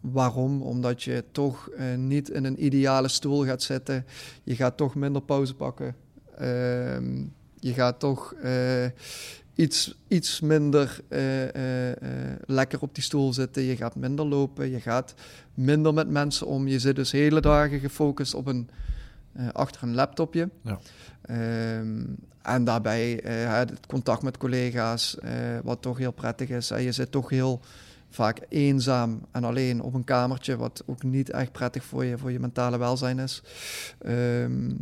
waarom? 0.00 0.62
Omdat 0.62 1.02
je 1.02 1.24
toch 1.32 1.70
niet 1.96 2.28
in 2.28 2.44
een 2.44 2.64
ideale 2.64 3.08
stoel 3.08 3.44
gaat 3.44 3.62
zitten. 3.62 4.06
Je 4.42 4.56
gaat 4.56 4.76
toch 4.76 4.94
minder 4.94 5.22
pauze 5.22 5.54
pakken. 5.54 5.94
je 7.58 7.72
gaat 7.72 8.00
toch 8.00 8.34
iets, 9.60 9.94
iets 10.08 10.40
minder 10.40 11.00
uh, 11.08 11.42
uh, 11.42 11.50
lekker 12.46 12.80
op 12.80 12.94
die 12.94 13.04
stoel 13.04 13.32
zitten. 13.32 13.62
Je 13.62 13.76
gaat 13.76 13.94
minder 13.96 14.26
lopen, 14.26 14.70
je 14.70 14.80
gaat 14.80 15.14
minder 15.54 15.94
met 15.94 16.08
mensen 16.08 16.46
om. 16.46 16.68
Je 16.68 16.78
zit 16.78 16.96
dus 16.96 17.12
hele 17.12 17.40
dagen 17.40 17.80
gefocust 17.80 18.34
op 18.34 18.46
een, 18.46 18.70
achter 19.52 19.82
een 19.82 19.94
laptopje. 19.94 20.48
Ja. 20.62 20.78
Um, 21.78 22.16
en 22.42 22.64
daarbij 22.64 23.20
het 23.24 23.86
contact 23.86 24.22
met 24.22 24.36
collega's, 24.36 25.16
wat 25.62 25.82
toch 25.82 25.98
heel 25.98 26.12
prettig 26.12 26.48
is. 26.48 26.68
je 26.68 26.92
zit 26.92 27.10
toch 27.10 27.30
heel 27.30 27.60
vaak 28.10 28.40
eenzaam 28.48 29.20
en 29.30 29.44
alleen 29.44 29.82
op 29.82 29.94
een 29.94 30.04
kamertje, 30.04 30.56
wat 30.56 30.82
ook 30.86 31.02
niet 31.02 31.30
echt 31.30 31.52
prettig 31.52 31.84
voor 31.84 32.04
je, 32.04 32.18
voor 32.18 32.32
je 32.32 32.40
mentale 32.40 32.78
welzijn 32.78 33.18
is. 33.18 33.42
Um, 34.06 34.76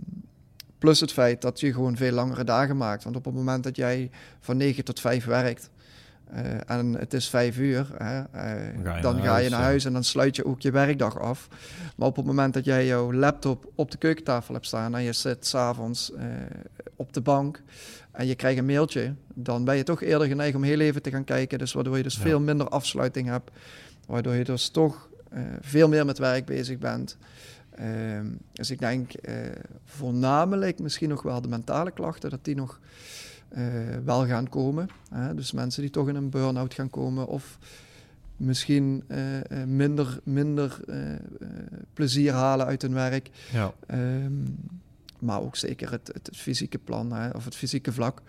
Plus 0.79 1.01
het 1.01 1.13
feit 1.13 1.43
dat 1.43 1.61
je 1.61 1.73
gewoon 1.73 1.97
veel 1.97 2.13
langere 2.13 2.45
dagen 2.45 2.77
maakt. 2.77 3.05
Want 3.05 3.17
op 3.17 3.25
het 3.25 3.35
moment 3.35 3.65
dat 3.65 3.77
jij 3.77 4.11
van 4.41 4.57
9 4.57 4.85
tot 4.85 5.01
5 5.01 5.25
werkt, 5.25 5.71
en 6.67 6.95
het 6.95 7.15
is 7.15 7.29
vijf 7.29 7.59
uur, 7.59 7.87
hè, 7.97 8.23
ga 8.83 9.01
dan 9.01 9.15
naar 9.15 9.25
ga 9.25 9.31
huis, 9.31 9.45
je 9.45 9.51
naar 9.51 9.63
huis 9.63 9.85
en 9.85 9.93
dan 9.93 10.05
sluit 10.05 10.37
je 10.37 10.45
ook 10.45 10.61
je 10.61 10.71
werkdag 10.71 11.19
af. 11.19 11.49
Maar 11.97 12.09
op 12.09 12.17
het 12.17 12.25
moment 12.25 12.55
dat 12.55 12.65
jij 12.65 12.87
jouw 12.87 13.13
laptop 13.13 13.73
op 13.75 13.91
de 13.91 13.97
keukentafel 13.97 14.55
hebt 14.55 14.67
staan 14.67 14.95
en 14.95 15.03
je 15.03 15.13
zit 15.13 15.47
s'avonds 15.47 16.11
uh, 16.11 16.23
op 16.97 17.13
de 17.13 17.21
bank 17.21 17.63
en 18.11 18.27
je 18.27 18.35
krijgt 18.35 18.59
een 18.59 18.67
mailtje, 18.67 19.15
dan 19.35 19.65
ben 19.65 19.77
je 19.77 19.83
toch 19.83 20.03
eerder 20.03 20.27
geneigd 20.27 20.57
om 20.57 20.63
heel 20.63 20.81
even 20.81 21.03
te 21.03 21.11
gaan 21.11 21.25
kijken. 21.25 21.59
Dus 21.59 21.73
waardoor 21.73 21.97
je 21.97 22.03
dus 22.03 22.15
Ja. 22.15 22.21
veel 22.21 22.41
minder 22.41 22.69
afsluiting 22.69 23.29
hebt, 23.29 23.51
waardoor 24.07 24.35
je 24.35 24.45
dus 24.45 24.69
toch 24.69 25.09
veel 25.61 25.89
meer 25.89 26.05
met 26.05 26.19
werk 26.19 26.45
bezig 26.45 26.79
bent. 26.79 27.17
Uh, 27.81 28.21
dus 28.53 28.71
ik 28.71 28.79
denk 28.79 29.13
uh, 29.23 29.35
voornamelijk 29.85 30.79
misschien 30.79 31.09
nog 31.09 31.23
wel 31.23 31.41
de 31.41 31.49
mentale 31.49 31.91
klachten, 31.91 32.31
dat 32.31 32.45
die 32.45 32.55
nog 32.55 32.81
uh, 33.57 33.63
wel 34.05 34.27
gaan 34.27 34.49
komen. 34.49 34.89
Hè? 35.11 35.35
Dus 35.35 35.53
mensen 35.53 35.83
die 35.83 35.91
toch 35.91 36.09
in 36.09 36.15
een 36.15 36.31
burn-out 36.31 36.75
gaan 36.75 36.91
komen 36.91 37.27
of 37.27 37.59
misschien 38.37 39.05
uh, 39.09 39.19
minder, 39.67 40.21
minder 40.23 40.81
plezier 41.93 42.33
halen 42.33 42.67
uit 42.67 42.83
hun 42.83 42.95
werk. 42.95 43.31
Ja. 43.53 43.73
Um, 43.91 44.57
maar 45.19 45.41
ook 45.41 45.57
zeker 45.57 45.91
het, 45.91 46.07
het, 46.07 46.27
het 46.27 46.37
fysieke 46.37 46.79
plan 46.79 47.13
hè, 47.13 47.31
of 47.31 47.45
het 47.45 47.55
fysieke 47.55 47.93
vlak. 47.93 48.23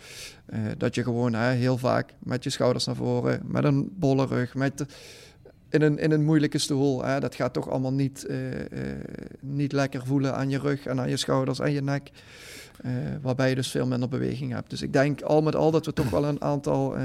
dat 0.78 0.96
je 0.96 1.04
gewoon 1.04 1.34
hè, 1.34 1.52
heel 1.52 1.78
vaak 1.78 2.14
met 2.20 2.44
je 2.44 2.50
schouders 2.50 2.86
naar 2.86 2.96
voren, 2.96 3.42
met 3.44 3.64
een 3.64 3.90
bolle 3.96 4.26
rug, 4.26 4.56
met 4.56 4.78
de, 4.78 4.86
in 5.70 5.82
een, 5.82 5.98
in 5.98 6.12
een 6.12 6.24
moeilijke 6.24 6.58
stoel. 6.58 7.04
Hè. 7.04 7.20
Dat 7.20 7.36
gaat 7.36 7.54
toch 7.54 7.70
allemaal 7.70 7.94
niet, 7.94 8.26
uh, 8.30 8.52
uh, 8.52 8.60
niet 9.40 9.72
lekker 9.72 10.06
voelen 10.06 10.36
aan 10.36 10.50
je 10.50 10.60
rug 10.60 10.86
en 10.86 11.00
aan 11.00 11.10
je 11.10 11.18
schouders 11.18 11.60
en 11.60 11.72
je 11.72 11.82
nek. 11.82 12.12
Uh, 12.86 12.92
waarbij 13.22 13.50
je 13.50 13.56
dus 13.56 13.72
veel 13.72 13.88
minder 13.88 14.10
beweging 14.10 14.52
hebt. 14.52 14.70
Dus 14.70 14.82
ik 14.82 14.94
denk 14.94 15.22
al 15.22 15.42
met 15.42 15.56
al 15.56 15.72
dat 15.72 15.86
we 15.86 15.94
toch 15.94 16.10
wel 16.10 16.26
een 16.26 16.42
aantal 16.42 16.96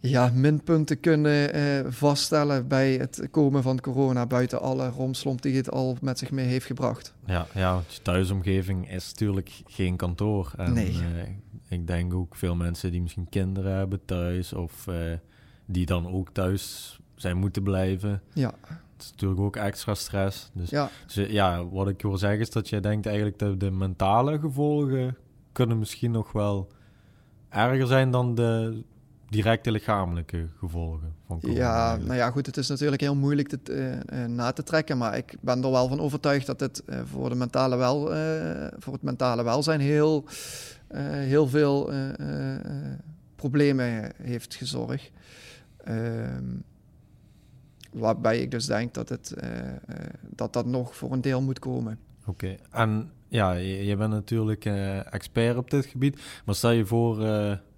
ja, 0.00 0.30
minpunten 0.34 1.00
kunnen 1.00 1.92
vaststellen 1.92 2.68
bij 2.68 2.92
het 2.92 3.28
komen 3.30 3.62
van 3.62 3.80
corona. 3.80 4.26
Buiten 4.26 4.60
alle 4.60 4.88
romslomp 4.88 5.42
die 5.42 5.56
het 5.56 5.70
al 5.70 5.96
met 6.00 6.18
zich 6.18 6.30
mee 6.30 6.46
heeft 6.46 6.66
gebracht. 6.66 7.14
Ja, 7.26 7.46
ja 7.54 7.82
je 7.88 8.02
thuisomgeving 8.02 8.90
is 8.90 9.08
natuurlijk 9.08 9.50
geen 9.66 9.96
kantoor. 9.96 10.52
En, 10.56 10.72
nee. 10.72 10.94
ik 11.68 11.86
denk 11.86 12.14
ook 12.14 12.36
veel 12.36 12.54
mensen 12.54 12.90
die 12.90 13.02
misschien 13.02 13.28
kinderen 13.28 13.72
hebben 13.72 14.00
thuis 14.04 14.52
of 14.52 14.86
die 15.66 15.86
dan 15.86 16.12
ook 16.12 16.30
thuis 16.32 16.98
zijn 17.14 17.36
moeten 17.36 17.62
blijven. 17.62 18.22
Ja. 18.32 18.54
Het 18.96 19.04
is 19.04 19.10
natuurlijk 19.10 19.40
ook 19.40 19.56
extra 19.56 19.94
stress. 19.94 20.50
Dus 20.52 20.70
ja, 20.70 20.90
dus, 21.06 21.30
ja 21.30 21.68
wat 21.68 21.88
ik 21.88 22.02
wil 22.02 22.18
zeggen 22.18 22.40
is 22.40 22.50
dat 22.50 22.68
jij 22.68 22.80
denkt 22.80 23.06
eigenlijk 23.06 23.38
dat 23.38 23.60
de 23.60 23.70
mentale 23.70 24.38
gevolgen 24.38 25.16
kunnen 25.52 25.78
misschien 25.78 26.10
nog 26.10 26.32
wel 26.32 26.68
erger 27.48 27.86
zijn 27.86 28.10
dan 28.10 28.34
de 28.34 28.82
directe 29.28 29.70
lichamelijke 29.70 30.48
gevolgen 30.58 31.14
van 31.26 31.40
corona. 31.40 31.58
Ja, 31.58 31.78
eigenlijk. 31.78 32.06
nou 32.06 32.18
ja, 32.18 32.30
goed, 32.30 32.46
het 32.46 32.56
is 32.56 32.68
natuurlijk 32.68 33.00
heel 33.00 33.14
moeilijk 33.14 33.48
te, 33.48 33.58
uh, 34.12 34.20
uh, 34.20 34.26
na 34.26 34.52
te 34.52 34.62
trekken, 34.62 34.98
maar 34.98 35.16
ik 35.16 35.36
ben 35.40 35.62
er 35.62 35.70
wel 35.70 35.88
van 35.88 36.00
overtuigd 36.00 36.46
dat 36.46 36.60
het 36.60 36.82
uh, 36.86 37.00
voor, 37.04 37.28
de 37.28 37.34
mentale 37.34 37.76
wel, 37.76 38.00
voor 38.78 38.92
het 38.92 39.02
mentale 39.02 39.42
welzijn 39.42 39.80
heel, 39.80 40.24
heel 40.94 41.48
veel 41.48 41.92
problemen 43.36 44.12
heeft 44.22 44.54
gezorgd. 44.54 45.10
Um, 45.88 46.64
waarbij 47.92 48.40
ik 48.40 48.50
dus 48.50 48.66
denk 48.66 48.94
dat, 48.94 49.08
het, 49.08 49.34
uh, 49.42 49.50
uh, 49.50 49.74
dat 50.30 50.52
dat 50.52 50.66
nog 50.66 50.96
voor 50.96 51.12
een 51.12 51.20
deel 51.20 51.42
moet 51.42 51.58
komen. 51.58 51.98
Oké, 52.20 52.30
okay. 52.30 52.58
en 52.70 53.10
ja, 53.28 53.52
je, 53.52 53.84
je 53.84 53.96
bent 53.96 54.10
natuurlijk 54.10 54.64
uh, 54.64 55.14
expert 55.14 55.56
op 55.56 55.70
dit 55.70 55.86
gebied, 55.86 56.20
maar 56.44 56.54
stel 56.54 56.70
je 56.70 56.86
voor, 56.86 57.26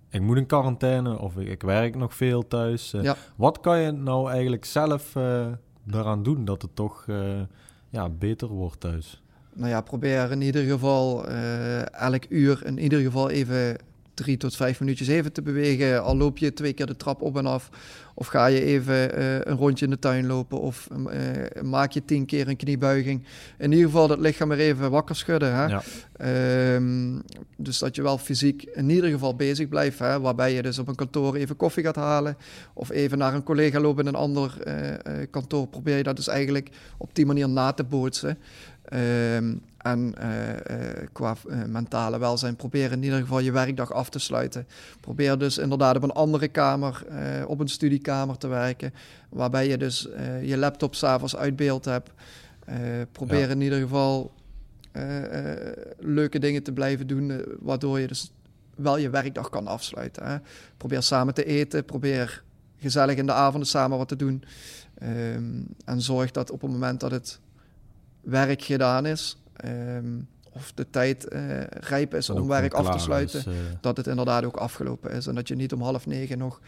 ik 0.08 0.20
moet 0.20 0.36
in 0.36 0.46
quarantaine 0.46 1.18
of 1.18 1.36
ik, 1.36 1.48
ik 1.48 1.62
werk 1.62 1.96
nog 1.96 2.14
veel 2.14 2.46
thuis. 2.46 2.90
ja. 2.90 3.16
Wat 3.36 3.60
kan 3.60 3.78
je 3.78 3.90
nou 3.90 4.30
eigenlijk 4.30 4.64
zelf 4.64 5.12
daaraan 5.84 6.22
doen 6.22 6.44
dat 6.44 6.62
het 6.62 6.76
toch 6.76 7.06
ja, 7.90 8.08
beter 8.08 8.48
wordt 8.48 8.80
thuis? 8.80 9.22
Nou 9.52 9.70
ja, 9.70 9.80
probeer 9.80 10.30
in 10.30 10.42
ieder 10.42 10.64
geval 10.64 11.26
elk 11.90 12.24
uur 12.28 12.66
in 12.66 12.78
ieder 12.78 13.00
geval 13.00 13.30
even 13.30 13.76
drie 14.18 14.36
tot 14.36 14.56
vijf 14.56 14.80
minuutjes 14.80 15.08
even 15.08 15.32
te 15.32 15.42
bewegen. 15.42 16.02
Al 16.02 16.16
loop 16.16 16.38
je 16.38 16.52
twee 16.52 16.72
keer 16.72 16.86
de 16.86 16.96
trap 16.96 17.22
op 17.22 17.36
en 17.36 17.46
af. 17.46 17.70
Of 18.14 18.26
ga 18.26 18.46
je 18.46 18.64
even 18.64 19.18
uh, 19.18 19.34
een 19.34 19.56
rondje 19.56 19.84
in 19.84 19.90
de 19.90 19.98
tuin 19.98 20.26
lopen. 20.26 20.60
Of 20.60 20.88
uh, 20.92 21.62
maak 21.62 21.92
je 21.92 22.04
tien 22.04 22.26
keer 22.26 22.48
een 22.48 22.56
kniebuiging. 22.56 23.24
In 23.58 23.70
ieder 23.72 23.86
geval 23.86 24.08
dat 24.08 24.18
lichaam 24.18 24.48
weer 24.48 24.58
even 24.58 24.90
wakker 24.90 25.16
schudden. 25.16 25.54
Hè? 25.54 25.66
Ja. 25.66 25.82
Um, 26.74 27.22
dus 27.56 27.78
dat 27.78 27.96
je 27.96 28.02
wel 28.02 28.18
fysiek 28.18 28.62
in 28.62 28.90
ieder 28.90 29.10
geval 29.10 29.36
bezig 29.36 29.68
blijft. 29.68 29.98
Hè? 29.98 30.20
Waarbij 30.20 30.54
je 30.54 30.62
dus 30.62 30.78
op 30.78 30.88
een 30.88 30.94
kantoor 30.94 31.34
even 31.34 31.56
koffie 31.56 31.84
gaat 31.84 31.96
halen. 31.96 32.36
Of 32.74 32.90
even 32.90 33.18
naar 33.18 33.34
een 33.34 33.42
collega 33.42 33.80
lopen 33.80 34.02
in 34.02 34.08
een 34.08 34.20
ander 34.20 34.54
uh, 34.66 34.74
kantoor. 35.30 35.66
Probeer 35.66 35.96
je 35.96 36.02
dat 36.02 36.16
dus 36.16 36.28
eigenlijk 36.28 36.68
op 36.96 37.14
die 37.14 37.26
manier 37.26 37.48
na 37.48 37.72
te 37.72 37.84
bootsen. 37.84 38.38
Um, 38.92 39.60
en 39.90 40.14
uh, 40.18 40.48
uh, 40.48 41.06
qua 41.12 41.36
uh, 41.46 41.64
mentale 41.64 42.18
welzijn, 42.18 42.56
probeer 42.56 42.92
in 42.92 43.02
ieder 43.02 43.18
geval 43.18 43.38
je 43.38 43.52
werkdag 43.52 43.92
af 43.92 44.10
te 44.10 44.18
sluiten. 44.18 44.66
Probeer 45.00 45.38
dus 45.38 45.58
inderdaad 45.58 45.96
op 45.96 46.02
een 46.02 46.10
andere 46.10 46.48
kamer, 46.48 47.04
op 47.46 47.60
een 47.60 47.68
studiekamer 47.68 48.38
te 48.38 48.48
werken, 48.48 48.94
waarbij 49.28 49.68
je 49.68 49.76
dus 49.76 50.08
je 50.42 50.56
laptop 50.56 50.94
s'avonds 50.94 51.36
uit 51.36 51.56
beeld 51.56 51.84
hebt. 51.84 52.10
probeer 53.12 53.38
ja. 53.38 53.48
in 53.48 53.60
ieder 53.60 53.78
geval 53.78 54.32
leuke 55.98 56.38
dingen 56.38 56.62
te 56.62 56.72
blijven 56.72 57.06
doen, 57.06 57.44
waardoor 57.60 58.00
je 58.00 58.06
dus 58.06 58.32
wel 58.76 58.96
je 58.96 59.10
werkdag 59.10 59.48
kan 59.48 59.66
afsluiten. 59.66 60.26
Hè. 60.26 60.36
Probeer 60.76 61.02
samen 61.02 61.34
te 61.34 61.44
eten, 61.44 61.84
probeer 61.84 62.42
gezellig 62.80 63.16
in 63.16 63.26
de 63.26 63.32
avonden 63.32 63.68
samen 63.68 63.98
wat 63.98 64.08
te 64.08 64.16
doen. 64.16 64.44
Um, 65.02 65.66
en 65.84 66.00
zorg 66.00 66.30
dat 66.30 66.50
op 66.50 66.60
het 66.60 66.70
moment 66.70 67.00
dat 67.00 67.10
het 67.10 67.40
werk 68.20 68.62
gedaan 68.62 69.06
is, 69.06 69.42
um, 69.64 70.28
of 70.52 70.72
de 70.74 70.90
tijd 70.90 71.32
uh, 71.32 71.62
rijp 71.66 72.14
is 72.14 72.30
om 72.30 72.48
werk 72.48 72.74
af 72.74 72.90
te 72.90 72.98
sluiten, 72.98 73.38
is, 73.38 73.46
uh... 73.46 73.54
dat 73.80 73.96
het 73.96 74.06
inderdaad 74.06 74.44
ook 74.44 74.56
afgelopen 74.56 75.10
is. 75.10 75.26
En 75.26 75.34
dat 75.34 75.48
je 75.48 75.54
niet 75.54 75.72
om 75.72 75.80
half 75.80 76.06
negen 76.06 76.38
nog 76.38 76.60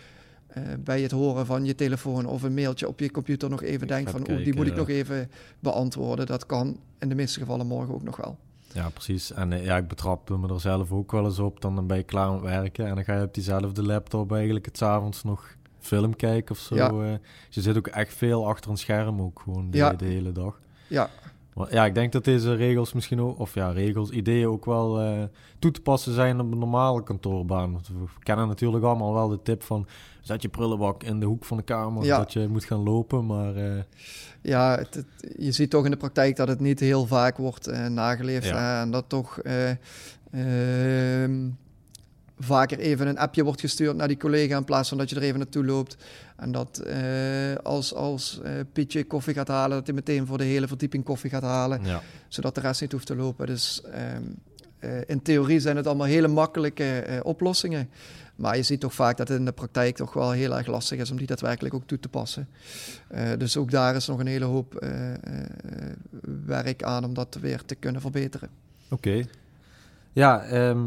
uh, 0.57 0.65
bij 0.79 1.01
het 1.01 1.11
horen 1.11 1.47
van 1.47 1.65
je 1.65 1.75
telefoon 1.75 2.27
of 2.27 2.43
een 2.43 2.55
mailtje 2.55 2.89
op 2.89 3.01
je 3.01 3.11
computer 3.11 3.51
nog 3.51 3.63
even 3.63 3.87
denkt 3.87 4.11
van 4.11 4.31
oeh, 4.31 4.45
die 4.45 4.55
moet 4.55 4.67
ik 4.67 4.77
nog 4.77 4.89
even 4.89 5.31
beantwoorden. 5.61 6.27
Dat 6.27 6.47
kan 6.47 6.81
in 6.99 7.09
de 7.09 7.15
meeste 7.15 7.41
gevallen 7.41 7.67
morgen 7.67 7.95
ook 7.95 8.03
nog 8.03 8.17
wel. 8.17 8.39
Ja, 8.73 8.89
precies. 8.89 9.33
En 9.33 9.63
ja, 9.63 9.77
ik 9.77 9.89
betrapte 9.89 10.39
me 10.39 10.49
er 10.49 10.61
zelf 10.61 10.93
ook 10.93 11.13
wel 11.13 11.25
eens 11.25 11.39
op. 11.39 11.61
Dan 11.61 11.87
ben 11.87 11.97
je 11.97 12.03
klaar 12.03 12.33
met 12.33 12.41
werken 12.41 12.87
en 12.87 12.95
dan 12.95 13.05
ga 13.05 13.17
je 13.17 13.25
op 13.25 13.35
diezelfde 13.35 13.83
laptop 13.83 14.33
eigenlijk 14.33 14.65
het 14.65 14.83
avonds 14.83 15.25
nog 15.25 15.57
film 15.79 16.17
kijken 16.17 16.55
of 16.55 16.61
zo. 16.61 16.75
Ja. 16.75 16.89
Dus 16.89 17.19
je 17.49 17.61
zit 17.61 17.77
ook 17.77 17.87
echt 17.87 18.15
veel 18.15 18.49
achter 18.49 18.71
een 18.71 18.77
scherm 18.77 19.21
ook 19.21 19.41
gewoon 19.45 19.71
de, 19.71 19.77
Ja. 19.77 19.93
de 19.93 20.05
hele 20.05 20.33
dag. 20.33 20.61
Ja, 20.87 21.11
ja, 21.71 21.85
ik 21.85 21.95
denk 21.95 22.13
dat 22.13 22.25
deze 22.25 22.55
regels 22.55 22.93
misschien 22.93 23.21
ook, 23.21 23.39
of 23.39 23.55
ja, 23.55 23.71
regels, 23.71 24.11
ideeën 24.11 24.47
ook 24.49 24.65
wel 24.65 25.01
eh, 25.01 25.23
toe 25.59 25.71
te 25.71 25.81
passen 25.81 26.15
zijn 26.15 26.41
op 26.41 26.53
een 26.53 26.59
normale 26.59 27.03
kantoorbaan. 27.03 27.73
Want 27.73 27.89
we 27.89 27.95
kennen 28.23 28.49
natuurlijk 28.49 28.85
allemaal 28.85 29.15
wel 29.15 29.29
de 29.29 29.43
tip 29.43 29.63
van 29.63 29.87
zet 30.21 30.43
je 30.43 30.49
prullenbak 30.49 31.03
in 31.03 31.21
de 31.21 31.27
hoek 31.27 31.45
van 31.45 31.57
de 31.57 31.63
kamer, 31.63 32.05
Ja. 32.05 32.19
dat 32.19 32.33
je 32.33 32.49
moet 32.49 32.65
gaan 32.65 32.83
lopen. 32.83 33.27
Maar 33.27 33.57
eh, 33.57 33.83
ja 34.43 34.77
het, 34.79 34.95
het- 34.95 35.35
je 35.39 35.53
ziet 35.53 35.71
toch 35.71 35.85
in 35.85 35.91
de 35.91 35.97
praktijk 35.97 36.37
dat 36.37 36.49
het 36.49 36.61
niet 36.61 36.81
heel 36.81 37.07
vaak 37.07 37.37
wordt 37.37 37.67
eh, 37.67 37.87
nageleefd. 37.87 38.47
Ja. 38.47 38.81
en 38.83 38.91
dat 38.91 39.05
toch 39.09 39.39
eh, 39.39 39.71
ehm, 40.31 41.49
vaker 42.41 42.79
even 42.79 43.07
een 43.07 43.19
appje 43.19 43.45
wordt 43.45 43.61
gestuurd 43.61 43.97
naar 43.97 44.09
die 44.09 44.17
collega 44.17 44.57
in 44.57 44.65
plaats 44.65 44.89
van 44.89 44.99
dat 44.99 45.11
je 45.11 45.17
er 45.17 45.23
even 45.23 45.39
naartoe 45.39 45.65
loopt. 45.65 45.97
En 46.37 46.53
dat 46.53 46.79
eh, 46.79 47.55
als, 47.63 47.95
als 47.95 48.41
eh, 48.43 48.53
Pietje 48.73 49.05
koffie 49.05 49.35
gaat 49.35 49.49
halen, 49.49 49.77
dat 49.77 49.87
hij 49.87 49.95
meteen 49.95 50.27
voor 50.27 50.39
de 50.39 50.45
hele 50.45 50.69
verdieping 50.69 51.05
koffie 51.05 51.31
gaat 51.31 51.43
halen. 51.43 51.85
ja, 51.85 52.03
zodat 52.29 52.55
de 52.55 52.61
rest 52.61 52.81
niet 52.81 52.93
hoeft 52.93 53.07
te 53.07 53.17
lopen. 53.17 53.47
Dus 53.47 53.83
ehm, 53.83 54.23
eh, 54.79 54.91
in 55.07 55.23
theorie 55.23 55.61
zijn 55.61 55.77
het 55.77 55.87
allemaal 55.87 56.07
hele 56.07 56.29
makkelijke 56.29 57.21
oplossingen. 57.23 57.91
Maar 58.37 58.57
je 58.57 58.63
ziet 58.63 58.81
toch 58.81 58.95
vaak 58.95 59.17
dat 59.17 59.29
het 59.29 59.39
in 59.39 59.45
de 59.45 59.53
praktijk 59.53 59.97
toch 59.97 60.13
wel 60.13 60.31
heel 60.31 60.57
erg 60.57 60.67
lastig 60.67 60.99
is 60.99 61.11
om 61.11 61.17
die 61.17 61.27
daadwerkelijk 61.27 61.75
ook 61.75 61.87
toe 61.87 61.99
te 61.99 62.09
passen. 62.09 62.49
Dus 63.39 63.57
ook 63.57 63.71
daar 63.71 63.97
is 63.97 64.07
nog 64.07 64.19
een 64.19 64.27
hele 64.27 64.45
hoop 64.45 64.85
werk 66.47 66.83
aan 66.83 67.05
om 67.05 67.15
dat 67.15 67.39
weer 67.41 67.65
te 67.65 67.75
kunnen 67.75 68.01
verbeteren. 68.01 68.49
oké. 68.91 69.25
Ja, 70.13 70.43
ehm, 70.43 70.81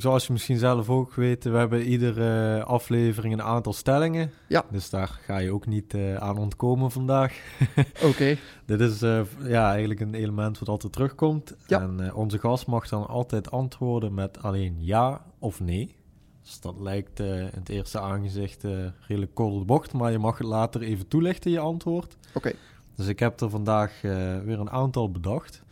zoals 0.00 0.26
je 0.26 0.32
misschien 0.32 0.58
zelf 0.58 0.88
ook 0.88 1.14
weet, 1.14 1.44
we 1.44 1.56
hebben 1.56 1.82
iedere 1.82 2.62
aflevering 2.64 3.34
een 3.34 3.42
aantal 3.42 3.72
stellingen. 3.72 4.32
Ja. 4.48 4.64
Dus 4.70 4.90
daar 4.90 5.18
ga 5.22 5.38
je 5.38 5.52
ook 5.52 5.66
niet 5.66 5.94
eh, 5.94 6.14
aan 6.14 6.38
ontkomen 6.38 6.90
vandaag. 6.90 7.40
Oké, 8.10 8.36
Dit 8.64 8.80
is 8.80 9.02
eh, 9.02 9.20
ja, 9.44 9.70
eigenlijk 9.70 10.00
een 10.00 10.14
element 10.14 10.58
wat 10.58 10.68
altijd 10.68 10.92
terugkomt. 10.92 11.54
Ja. 11.66 11.80
En 11.80 12.00
eh, 12.00 12.16
onze 12.16 12.38
gast 12.38 12.66
mag 12.66 12.88
dan 12.88 13.06
altijd 13.06 13.50
antwoorden 13.50 14.14
met 14.14 14.42
alleen 14.42 14.76
ja 14.78 15.24
of 15.38 15.60
nee. 15.60 15.96
Dus 16.42 16.60
dat 16.60 16.80
lijkt 16.80 17.20
in 17.20 17.50
het 17.54 17.68
eerste 17.68 18.00
aangezicht 18.00 18.64
redelijk 19.06 19.34
kort 19.34 19.52
op 19.52 19.58
de 19.58 19.64
bocht, 19.64 19.92
maar 19.92 20.10
je 20.10 20.18
mag 20.18 20.38
het 20.38 20.46
later 20.46 20.82
even 20.82 21.08
toelichten, 21.08 21.50
je 21.50 21.58
antwoord. 21.58 22.16
oké. 22.34 22.52
Dus 22.94 23.06
ik 23.06 23.18
heb 23.18 23.40
er 23.40 23.50
vandaag 23.50 24.00
weer 24.44 24.60
een 24.60 24.70
aantal 24.70 25.10
bedacht. 25.10 25.62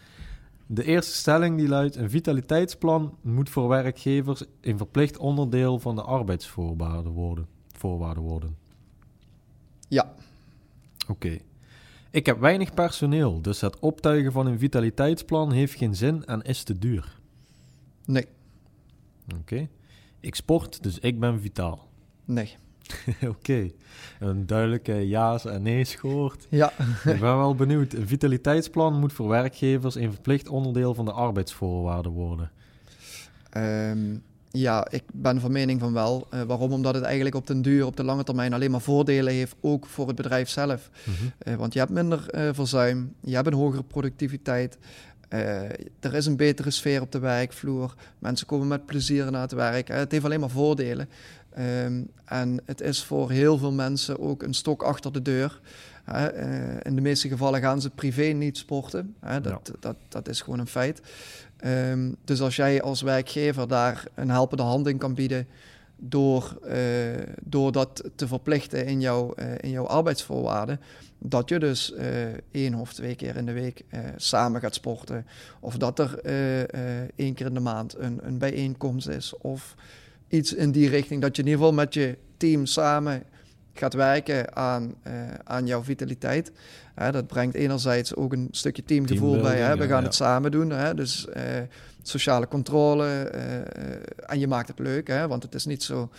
De 0.66 0.85
eerste 0.85 1.12
stelling 1.12 1.58
die 1.58 1.68
luidt: 1.68 1.96
een 1.96 2.11
vitaliteitsplan 2.11 3.16
moet 3.20 3.50
voor 3.50 3.68
werkgevers 3.68 4.42
een 4.61 4.76
verplicht 4.76 5.16
onderdeel 5.16 5.78
van 5.78 5.94
de 5.94 6.02
arbeidsvoorwaarden 6.02 7.12
worden. 7.12 7.46
arbeidsvoorwaarden 7.76 8.23
worden. 8.23 8.56
Ja. 9.88 10.14
Oké. 11.08 11.38
Ik 12.11 12.26
heb 12.26 12.38
weinig 12.38 12.75
personeel, 12.75 13.42
dus 13.42 13.61
het 13.61 13.78
optuigen 13.78 14.32
van 14.32 14.46
een 14.46 14.58
vitaliteitsplan 14.58 15.52
heeft 15.52 15.75
geen 15.75 15.94
zin 15.94 16.25
en 16.25 16.42
is 16.42 16.62
te 16.62 16.78
duur. 16.78 17.20
Nee. 18.04 18.26
Oké. 19.38 19.68
Ik 20.20 20.35
sport, 20.35 20.82
dus 20.82 20.99
ik 20.99 21.20
ben 21.20 21.40
vitaal. 21.40 21.88
Nee. 22.25 22.56
Oké. 23.35 23.71
Een 24.21 24.47
duidelijke 24.47 25.09
ja's 25.09 25.45
en 25.45 25.62
nee's 25.62 25.95
gehoord. 25.95 26.47
Ja. 26.50 26.73
ik 27.05 27.21
ben 27.21 27.37
wel 27.37 27.55
benieuwd. 27.55 27.93
Een 27.93 28.09
vitaliteitsplan 28.09 29.00
moet 29.00 29.12
voor 29.12 29.28
werkgevers 29.28 29.95
een 29.95 30.12
verplicht 30.12 30.49
onderdeel 30.49 30.95
van 30.95 31.05
de 31.05 31.12
arbeidsvoorwaarden 31.12 32.12
worden. 32.12 32.50
Ehm, 33.50 34.16
ja, 34.50 34.87
ik 34.90 35.02
ben 35.12 35.40
van 35.40 35.52
mening 35.52 35.81
van 35.81 35.93
wel. 35.93 36.26
Uh, 36.35 36.43
waarom? 36.43 36.73
Omdat 36.73 36.95
het 36.95 37.05
eigenlijk 37.05 37.35
op 37.35 37.47
den 37.47 37.62
duur, 37.62 37.87
op 37.87 37.97
de 37.97 38.05
lange 38.05 38.25
termijn 38.25 38.52
alleen 38.52 38.71
maar 38.71 38.81
voordelen 38.81 39.33
heeft, 39.33 39.55
ook 39.61 39.87
voor 39.87 40.07
het 40.07 40.16
bedrijf 40.16 40.49
zelf. 40.49 40.90
uh, 41.47 41.55
want 41.55 41.73
je 41.73 41.78
hebt 41.78 41.90
minder 41.90 42.26
uh, 42.35 42.49
verzuim, 42.52 43.14
je 43.21 43.35
hebt 43.35 43.47
een 43.47 43.52
hogere 43.52 43.83
productiviteit. 43.83 44.78
er 46.00 46.14
is 46.14 46.26
een 46.26 46.37
betere 46.37 46.71
sfeer 46.71 47.00
op 47.00 47.12
de 47.12 47.19
werkvloer. 47.19 47.95
Mensen 48.19 48.47
komen 48.47 48.69
met 48.69 48.87
plezier 48.87 49.31
naar 49.31 49.40
het 49.40 49.52
werk. 49.52 49.88
het 49.88 50.12
heeft 50.12 50.25
alleen 50.25 50.40
maar 50.40 50.50
voordelen. 50.50 51.09
Um, 51.58 52.10
en 52.25 52.60
het 52.64 52.80
is 52.80 53.04
voor 53.04 53.30
heel 53.30 53.58
veel 53.58 53.72
mensen 53.72 54.20
ook 54.20 54.42
een 54.42 54.54
stok 54.54 54.82
achter 54.82 55.12
de 55.12 55.22
deur. 55.22 55.60
in 56.82 56.94
de 56.94 57.00
meeste 57.00 57.28
gevallen 57.28 57.60
gaan 57.60 57.80
ze 57.80 57.90
privé 57.90 58.25
niet 58.25 58.58
sporten. 58.58 59.14
dat, 59.20 59.42
ja. 59.44 59.60
dat, 59.80 59.96
dat 60.08 60.28
is 60.28 60.40
gewoon 60.40 60.58
een 60.58 60.66
feit. 60.66 61.00
Um, 61.64 62.16
dus 62.25 62.40
als 62.40 62.56
jij 62.56 62.82
als 62.82 63.02
werkgever 63.02 63.68
daar 63.68 64.04
een 64.14 64.30
helpende 64.30 64.62
hand 64.62 64.86
in 64.86 64.98
kan 64.98 65.14
bieden 65.14 65.46
door, 65.96 66.58
uh, 66.64 66.75
door 67.42 67.72
dat 67.72 68.02
te 68.14 68.26
verplichten 68.26 68.86
in, 68.86 69.00
jouw 69.00 69.34
uh, 69.36 69.46
in 69.60 69.70
jouw 69.70 69.86
arbeidsvoorwaarden, 69.86 70.80
dat 71.18 71.48
je 71.48 71.58
dus 71.58 71.94
één 72.50 72.75
of 72.75 72.92
twee 72.92 73.14
keer 73.14 73.36
in 73.36 73.46
de 73.46 73.52
week 73.52 73.84
samen 74.16 74.60
gaat 74.60 74.75
sporten, 74.75 75.26
of 75.60 75.76
dat 75.76 75.98
er 75.98 76.20
één 77.16 77.34
keer 77.34 77.46
in 77.46 77.54
de 77.54 77.60
maand 77.60 77.98
een, 77.98 78.20
een 78.22 78.38
bijeenkomst 78.38 79.08
is, 79.08 79.36
of 79.36 79.75
iets 80.28 80.54
in 80.54 80.71
die 80.71 80.88
richting, 80.88 81.21
dat 81.23 81.37
je 81.37 81.42
in 81.42 81.49
ieder 81.49 81.61
geval 81.64 81.76
met 81.76 81.95
je 81.95 82.18
team 82.37 82.66
samen 82.66 83.23
gaat 83.78 83.95
werken 83.95 84.56
aan, 84.56 84.95
uh, 85.06 85.12
aan 85.45 85.66
jouw 85.66 85.83
vitaliteit. 85.83 86.52
Dat 87.11 87.26
brengt 87.26 87.54
enerzijds 87.54 88.14
ook 88.14 88.33
een 88.33 88.49
stukje 88.50 88.85
teamgevoel 88.85 89.40
bij. 89.40 89.59
Hè? 89.59 89.76
We 89.76 89.87
gaan 89.87 90.02
het 90.02 90.14
samen 90.14 90.50
doen. 90.50 90.71
Hè? 90.71 90.95
Dus 90.95 91.26
uh, 91.37 91.42
sociale 92.02 92.49
controle. 92.49 93.04
en 94.26 94.38
je 94.38 94.47
maakt 94.47 94.68
het 94.68 94.78
leuk. 94.78 95.09
Hè? 95.09 95.28
Want 95.28 95.42
het 95.42 95.54
is 95.54 95.66
niet 95.66 95.83
zo 95.83 96.11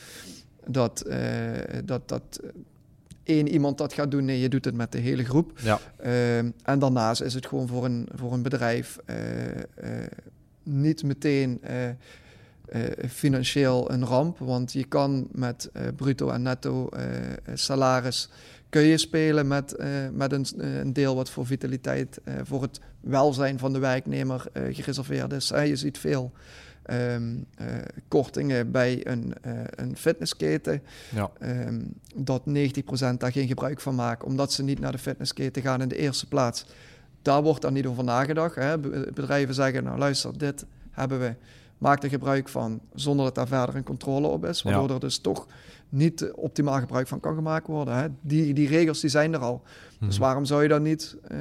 dat, 0.67 1.05
dat, 1.85 2.07
dat 2.09 2.39
één 3.23 3.47
iemand 3.47 3.77
dat 3.77 3.93
gaat 3.93 4.11
doen. 4.11 4.25
Nee, 4.25 4.39
je 4.39 4.49
doet 4.49 4.65
het 4.65 4.75
met 4.75 4.91
de 4.91 4.97
hele 4.97 5.23
groep. 5.23 5.59
Ja. 5.59 5.79
en 6.63 6.79
daarnaast 6.79 7.21
is 7.21 7.33
het 7.33 7.45
gewoon 7.45 7.67
voor 7.67 7.85
een, 7.85 8.07
voor 8.15 8.33
een 8.33 8.41
bedrijf 8.41 8.99
niet 10.63 11.03
meteen 11.03 11.61
financieel 13.09 13.91
een 13.91 14.05
ramp. 14.05 14.37
Want 14.39 14.73
je 14.73 14.83
kan 14.83 15.27
met 15.31 15.69
uh, 15.73 15.83
bruto 15.95 16.29
en 16.29 16.41
netto 16.41 16.89
uh, 16.93 17.01
salaris 17.53 18.29
kun 18.69 18.81
je 18.81 18.97
spelen 18.97 19.47
met, 19.47 19.75
met 20.11 20.31
een, 20.31 20.45
een, 20.57 20.93
deel 20.93 21.15
wat 21.15 21.29
voor 21.29 21.45
vitaliteit, 21.45 22.19
voor 22.43 22.61
het 22.61 22.79
welzijn 22.99 23.59
van 23.59 23.73
de 23.73 23.79
werknemer 23.79 24.43
gereserveerd 24.53 25.33
is. 25.33 25.47
je 25.47 25.75
ziet 25.75 25.97
veel 25.97 26.31
um, 26.91 27.45
kortingen 28.07 28.71
bij 28.71 29.07
een, 29.07 29.33
een 29.69 29.97
fitnessketen. 29.97 30.81
Ja. 31.15 31.31
Um, 31.41 31.93
dat 32.15 32.41
90% 32.49 32.51
daar 33.17 33.31
geen 33.31 33.47
gebruik 33.47 33.81
van 33.81 33.95
maken, 33.95 34.27
omdat 34.27 34.53
ze 34.53 34.63
niet 34.63 34.79
naar 34.79 34.91
de 34.91 34.97
fitnessketen 34.97 35.61
gaan 35.61 35.81
in 35.81 35.87
de 35.87 35.97
eerste 35.97 36.27
plaats. 36.27 36.65
Daar 37.21 37.43
wordt 37.43 37.61
dan 37.61 37.73
niet 37.73 37.85
over 37.85 38.03
nagedacht. 38.03 38.55
Hè. 38.55 38.77
Bedrijven 38.79 39.53
zeggen, 39.53 39.83
nou 39.83 39.97
luister, 39.97 40.37
dit 40.37 40.65
hebben 40.91 41.19
we 41.19 41.35
maakt 41.77 42.03
er 42.03 42.09
gebruik 42.09 42.49
van 42.49 42.81
zonder 42.93 43.25
dat 43.25 43.35
daar 43.35 43.47
verder 43.47 43.75
een 43.75 43.83
controle 43.83 44.27
op 44.27 44.45
is. 44.45 44.61
Waardoor 44.61 44.89
er 44.89 44.99
dus 44.99 45.17
toch 45.17 45.47
niet 45.89 46.31
optimaal 46.35 46.79
gebruik 46.79 47.07
van 47.07 47.19
kan 47.19 47.35
gemaakt 47.35 47.67
worden. 47.67 47.95
Hè. 47.95 48.07
Die, 48.21 48.53
die 48.53 48.67
regels 48.67 48.99
die 48.99 49.09
zijn 49.09 49.33
er 49.33 49.39
al. 49.39 49.61
Dus 49.99 50.15
mhm. 50.15 50.23
waarom 50.23 50.45
zou 50.45 50.61
je 50.61 50.67
dan 50.67 50.81
niet 50.81 51.15
uh, 51.31 51.37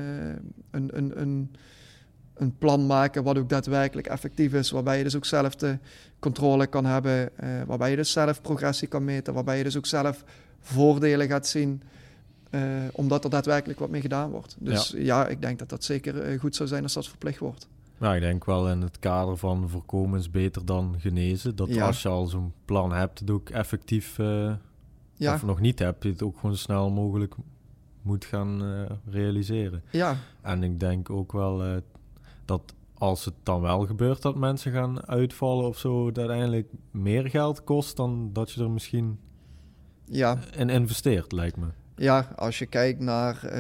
een, 0.70 0.90
een, 0.96 1.20
een, 1.20 1.50
een 2.34 2.56
plan 2.58 2.86
maken 2.86 3.22
wat 3.22 3.38
ook 3.38 3.48
daadwerkelijk 3.48 4.06
effectief 4.06 4.52
is, 4.52 4.70
waarbij 4.70 4.98
je 4.98 5.04
dus 5.04 5.16
ook 5.16 5.24
zelf 5.24 5.54
de 5.54 5.78
controle 6.18 6.66
kan 6.66 6.84
hebben, 6.84 7.30
uh, 7.40 7.48
waarbij 7.66 7.90
je 7.90 7.96
dus 7.96 8.12
zelf 8.12 8.40
progressie 8.40 8.88
kan 8.88 9.04
meten, 9.04 9.34
waarbij 9.34 9.58
je 9.58 9.64
dus 9.64 9.76
ook 9.76 9.86
zelf 9.86 10.24
voordelen 10.60 11.28
gaat 11.28 11.46
zien. 11.46 11.82
Uh, 12.50 12.62
omdat 12.92 13.24
er 13.24 13.30
daadwerkelijk 13.30 13.78
wat 13.78 13.90
mee 13.90 14.00
gedaan 14.00 14.30
wordt. 14.30 14.56
Dus 14.58 14.90
ja, 14.90 14.98
ja 14.98 15.26
ik 15.26 15.40
denk 15.40 15.58
dat 15.58 15.68
dat 15.68 15.84
zeker 15.84 16.40
goed 16.40 16.56
zou 16.56 16.68
zijn 16.68 16.82
als 16.82 16.92
dat 16.92 17.08
verplicht 17.08 17.38
wordt. 17.38 17.68
Nou, 17.98 18.14
ik 18.14 18.20
denk 18.20 18.44
wel 18.44 18.70
in 18.70 18.80
het 18.80 18.98
kader 18.98 19.36
van 19.36 19.68
voorkomen 19.68 20.18
is 20.18 20.30
beter 20.30 20.64
dan 20.64 20.94
genezen. 20.98 21.56
Dat 21.56 21.80
als 21.80 22.02
je 22.02 22.08
al 22.08 22.26
zo'n 22.26 22.52
plan 22.64 22.92
hebt, 22.92 23.18
het 23.18 23.30
ook 23.30 23.50
effectief, 23.50 24.18
uh, 24.18 24.52
ja. 25.14 25.34
of 25.34 25.42
nog 25.42 25.60
niet 25.60 25.78
hebt, 25.78 26.02
je 26.02 26.08
het 26.08 26.22
ook 26.22 26.38
gewoon 26.38 26.56
zo 26.56 26.62
snel 26.62 26.90
mogelijk 26.90 27.34
moet 28.02 28.24
gaan 28.24 28.64
uh, 28.64 28.82
realiseren. 29.10 29.82
Ja. 29.90 30.16
En 30.40 30.62
ik 30.62 30.80
denk 30.80 31.10
ook 31.10 31.32
wel 31.32 31.66
uh, 31.66 31.76
dat 32.44 32.74
als 32.98 33.24
het 33.24 33.34
dan 33.42 33.60
wel 33.60 33.86
gebeurt 33.86 34.22
dat 34.22 34.36
mensen 34.36 34.72
gaan 34.72 35.06
uitvallen 35.06 35.68
of 35.68 35.78
zo, 35.78 36.06
dat 36.12 36.18
uiteindelijk 36.18 36.72
meer 36.90 37.30
geld 37.30 37.64
kost 37.64 37.96
dan 37.96 38.30
dat 38.32 38.50
je 38.50 38.62
er 38.62 38.70
misschien 38.70 39.18
ja. 40.04 40.38
in 40.56 40.70
investeert, 40.70 41.32
lijkt 41.32 41.56
me. 41.56 41.66
Ja, 41.96 42.32
als 42.36 42.58
je 42.58 42.66
kijkt 42.66 43.00
naar 43.00 43.34
uh, 43.44 43.50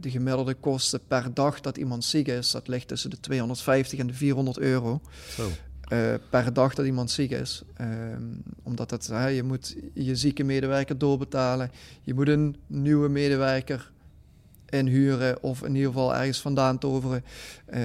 de 0.00 0.10
gemiddelde 0.10 0.54
kosten 0.54 1.00
per 1.08 1.34
dag 1.34 1.60
dat 1.60 1.76
iemand 1.76 2.04
ziek 2.04 2.28
is, 2.28 2.50
dat 2.50 2.68
ligt 2.68 2.88
tussen 2.88 3.10
de 3.10 3.20
250 3.20 3.98
en 3.98 4.06
de 4.06 4.14
400 4.14 4.58
euro. 4.58 5.00
Zo. 5.28 5.48
Uh, 5.92 6.14
per 6.30 6.52
dag 6.52 6.74
dat 6.74 6.86
iemand 6.86 7.10
ziek 7.10 7.30
is. 7.30 7.62
Um, 7.80 8.42
omdat 8.62 8.90
het, 8.90 9.08
uh, 9.12 9.36
je 9.36 9.42
moet 9.42 9.76
je 9.94 10.16
zieke 10.16 10.44
medewerker 10.44 10.98
doorbetalen. 10.98 11.70
Je 12.02 12.14
moet 12.14 12.28
een 12.28 12.56
nieuwe 12.66 13.08
medewerker 13.08 13.90
inhuren 14.68 15.42
of 15.42 15.62
in 15.62 15.74
ieder 15.74 15.92
geval 15.92 16.14
ergens 16.14 16.40
vandaan 16.40 16.78
toveren. 16.78 17.24
Uh, 17.74 17.80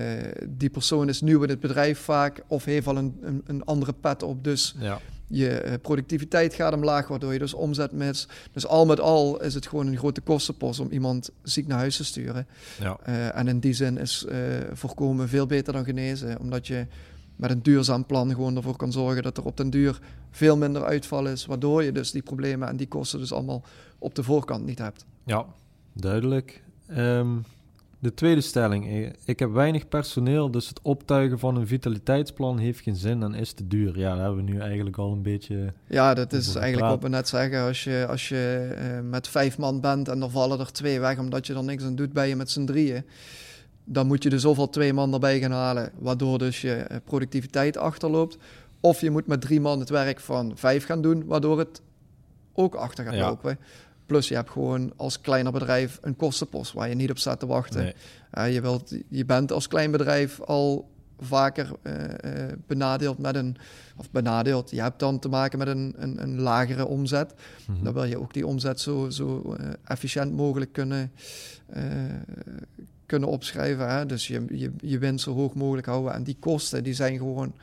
die 0.49 0.69
persoon 0.69 1.09
is 1.09 1.21
nieuw 1.21 1.43
in 1.43 1.49
het 1.49 1.59
bedrijf 1.59 1.99
vaak 1.99 2.43
of 2.47 2.65
heeft 2.65 2.87
al 2.87 2.97
een, 2.97 3.17
een, 3.21 3.41
een 3.45 3.63
andere 3.63 3.93
pet 3.93 4.23
op. 4.23 4.43
Dus 4.43 4.75
ja 4.79 4.99
je 5.31 5.49
eh, 5.49 5.73
productiviteit 5.81 6.53
gaat 6.53 6.73
omlaag, 6.73 7.07
waardoor 7.07 7.33
je 7.33 7.39
dus 7.39 7.53
omzet 7.53 7.91
mist. 7.91 8.31
Dus 8.51 8.67
al 8.67 8.85
met 8.85 8.99
al 8.99 9.41
is 9.41 9.53
het 9.53 9.67
gewoon 9.67 9.87
een 9.87 9.97
grote 9.97 10.21
kostenpost 10.21 10.79
om 10.79 10.89
iemand 10.89 11.29
ziek 11.43 11.67
naar 11.67 11.77
huis 11.77 11.97
te 11.97 12.05
sturen. 12.05 12.47
Ja. 12.79 12.97
Uh, 13.07 13.37
en 13.37 13.47
in 13.47 13.59
die 13.59 13.73
zin 13.73 13.97
is 13.97 14.25
uh, 14.29 14.35
voorkomen 14.71 15.29
veel 15.29 15.45
beter 15.45 15.73
dan 15.73 15.85
genezen, 15.85 16.39
omdat 16.39 16.67
je 16.67 16.87
met 17.35 17.51
een 17.51 17.63
duurzaam 17.63 18.05
plan 18.05 18.29
gewoon 18.29 18.55
ervoor 18.55 18.75
kan 18.75 18.91
zorgen 18.91 19.23
dat 19.23 19.37
er 19.37 19.45
op 19.45 19.57
den 19.57 19.69
duur 19.69 19.99
veel 20.31 20.57
minder 20.57 20.83
uitval 20.83 21.27
is, 21.27 21.45
waardoor 21.45 21.83
je 21.83 21.91
dus 21.91 22.11
die 22.11 22.21
problemen 22.21 22.67
en 22.67 22.77
die 22.77 22.87
kosten 22.87 23.19
dus 23.19 23.33
allemaal 23.33 23.63
op 23.99 24.15
de 24.15 24.23
voorkant 24.23 24.65
niet 24.65 24.79
hebt. 24.79 25.05
Ja, 25.25 25.45
duidelijk. 25.93 26.63
Um, 26.97 27.45
de 28.01 28.13
tweede 28.13 28.41
stelling. 28.41 28.87
Eh, 28.87 29.09
ik 29.25 29.39
heb 29.39 29.51
weinig 29.51 29.87
personeel, 29.87 30.51
dus 30.51 30.67
het 30.67 30.79
optuigen 30.81 31.39
van 31.39 31.55
een 31.55 31.67
vitaliteitsplan 31.67 32.57
heeft 32.57 32.79
geen 32.79 32.95
zin 32.95 33.23
en 33.23 33.33
is 33.33 33.53
te 33.53 33.67
duur. 33.67 33.99
Ja, 33.99 34.15
daar 34.15 34.23
hebben 34.25 34.45
we 34.45 34.51
nu 34.51 34.59
eigenlijk 34.59 34.97
al 34.97 35.11
een 35.11 35.21
beetje. 35.21 35.73
Ja, 35.87 36.13
dat 36.13 36.33
is 36.33 36.55
eigenlijk 36.55 36.91
wat 36.91 37.01
we 37.03 37.09
net 37.09 37.27
zeggen. 37.27 37.61
Als 37.61 37.83
je, 37.83 38.05
als 38.09 38.29
je 38.29 38.75
uh, 38.77 39.09
met 39.09 39.27
vijf 39.27 39.57
man 39.57 39.81
bent 39.81 40.07
en 40.07 40.21
er 40.21 40.29
vallen 40.29 40.59
er 40.59 40.71
twee 40.71 40.99
weg 40.99 41.19
omdat 41.19 41.47
je 41.47 41.53
er 41.53 41.63
niks 41.63 41.83
aan 41.83 41.95
doet, 41.95 42.13
ben 42.13 42.27
je 42.27 42.35
met 42.35 42.49
z'n 42.49 42.65
drieën. 42.65 43.05
Dan 43.83 44.07
moet 44.07 44.23
je 44.23 44.29
dus 44.29 44.41
zoveel 44.41 44.69
twee 44.69 44.93
man 44.93 45.13
erbij 45.13 45.39
gaan 45.39 45.51
halen, 45.51 45.91
waardoor 45.99 46.37
dus 46.37 46.61
je 46.61 46.73
eh, 46.73 46.97
productiviteit 47.03 47.77
achterloopt. 47.77 48.37
Of 48.79 49.01
je 49.01 49.11
moet 49.11 49.27
met 49.27 49.41
drie 49.41 49.61
man 49.61 49.79
het 49.79 49.89
werk 49.89 50.19
van 50.19 50.51
vijf 50.55 50.85
gaan 50.85 51.01
doen, 51.01 51.25
waardoor 51.25 51.59
het 51.59 51.81
ook 52.53 52.75
achter 52.75 53.03
gaat 53.03 53.13
ja. 53.13 53.27
lopen. 53.27 53.57
Plus 54.11 54.27
je 54.27 54.35
hebt 54.35 54.49
gewoon 54.49 54.93
als 54.95 55.21
kleiner 55.21 55.51
bedrijf 55.51 55.99
een 56.01 56.15
kostenpost 56.15 56.73
waar 56.73 56.89
je 56.89 56.95
niet 56.95 57.09
op 57.09 57.17
staat 57.17 57.39
te 57.39 57.45
wachten. 57.45 57.83
Nee. 57.83 57.93
Uh, 58.33 58.53
je, 58.53 58.61
wilt, 58.61 58.93
je 59.07 59.25
bent 59.25 59.51
als 59.51 59.67
klein 59.67 59.91
bedrijf 59.91 60.41
al 60.41 60.89
vaker 61.19 61.69
uh, 61.83 61.93
uh, 61.93 62.45
benadeeld 62.67 63.17
met 63.17 63.35
een, 63.35 63.57
of 63.97 64.11
benadeeld, 64.11 64.71
je 64.71 64.81
hebt 64.81 64.99
dan 64.99 65.19
te 65.19 65.29
maken 65.29 65.59
met 65.59 65.67
een, 65.67 65.93
een, 65.97 66.21
een 66.21 66.39
lagere 66.39 66.85
omzet. 66.85 67.33
Mm 67.67 67.75
-hmm. 67.75 67.83
Dan 67.83 67.93
wil 67.93 68.03
je 68.03 68.19
ook 68.19 68.33
die 68.33 68.47
omzet 68.47 68.79
zo, 68.79 69.09
zo 69.09 69.55
efficiënt 69.83 70.33
mogelijk 70.33 70.73
kunnen, 70.73 71.11
kunnen 73.05 73.29
opschrijven. 73.29 73.89
Hè? 73.89 74.05
Dus 74.05 74.27
je, 74.27 74.45
je, 74.49 74.71
je 74.81 74.97
winst 74.97 75.23
zo 75.23 75.33
hoog 75.33 75.53
mogelijk 75.53 75.87
houden. 75.87 76.13
En 76.13 76.23
die 76.23 76.37
kosten 76.39 76.83
die 76.83 76.93
zijn 76.93 77.17
gewoon 77.17 77.53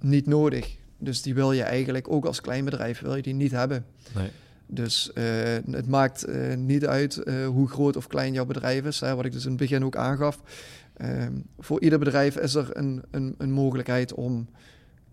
niet 0.00 0.26
nodig. 0.26 0.76
Dus 0.98 1.22
die 1.22 1.34
wil 1.34 1.52
je 1.52 1.62
eigenlijk 1.62 2.10
ook 2.10 2.24
als 2.24 2.40
klein 2.40 2.64
bedrijf 2.64 3.00
wil 3.00 3.16
je 3.16 3.22
die 3.22 3.34
niet 3.34 3.52
hebben. 3.52 3.86
Nee. 4.14 4.30
Dus 4.66 5.10
uh, 5.14 5.24
het 5.70 5.88
maakt 5.88 6.28
uh, 6.28 6.54
niet 6.54 6.86
uit 6.86 7.20
uh, 7.24 7.46
hoe 7.46 7.68
groot 7.68 7.96
of 7.96 8.06
klein 8.06 8.32
jouw 8.32 8.44
bedrijf 8.44 8.84
is, 8.84 9.00
hè, 9.00 9.14
wat 9.14 9.24
ik 9.24 9.32
dus 9.32 9.44
in 9.44 9.50
het 9.50 9.60
begin 9.60 9.84
ook 9.84 9.96
aangaf. 9.96 10.40
Um, 10.96 11.44
voor 11.58 11.80
ieder 11.80 11.98
bedrijf 11.98 12.36
is 12.36 12.54
er 12.54 12.76
een, 12.76 13.02
een, 13.10 13.34
een, 13.38 13.52
mogelijkheid 13.52 14.14
om 14.14 14.48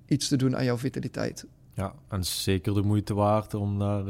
iets 0.06 0.28
te 0.28 0.38
doen 0.38 0.58
aan 0.58 0.64
jouw 0.64 0.78
vitaliteit. 0.78 1.46
Ja, 1.74 1.94
en 2.08 2.24
zeker 2.24 2.74
de 2.74 2.82
moeite 2.82 3.14
waard 3.14 3.54
om 3.54 3.80
daar 3.80 4.04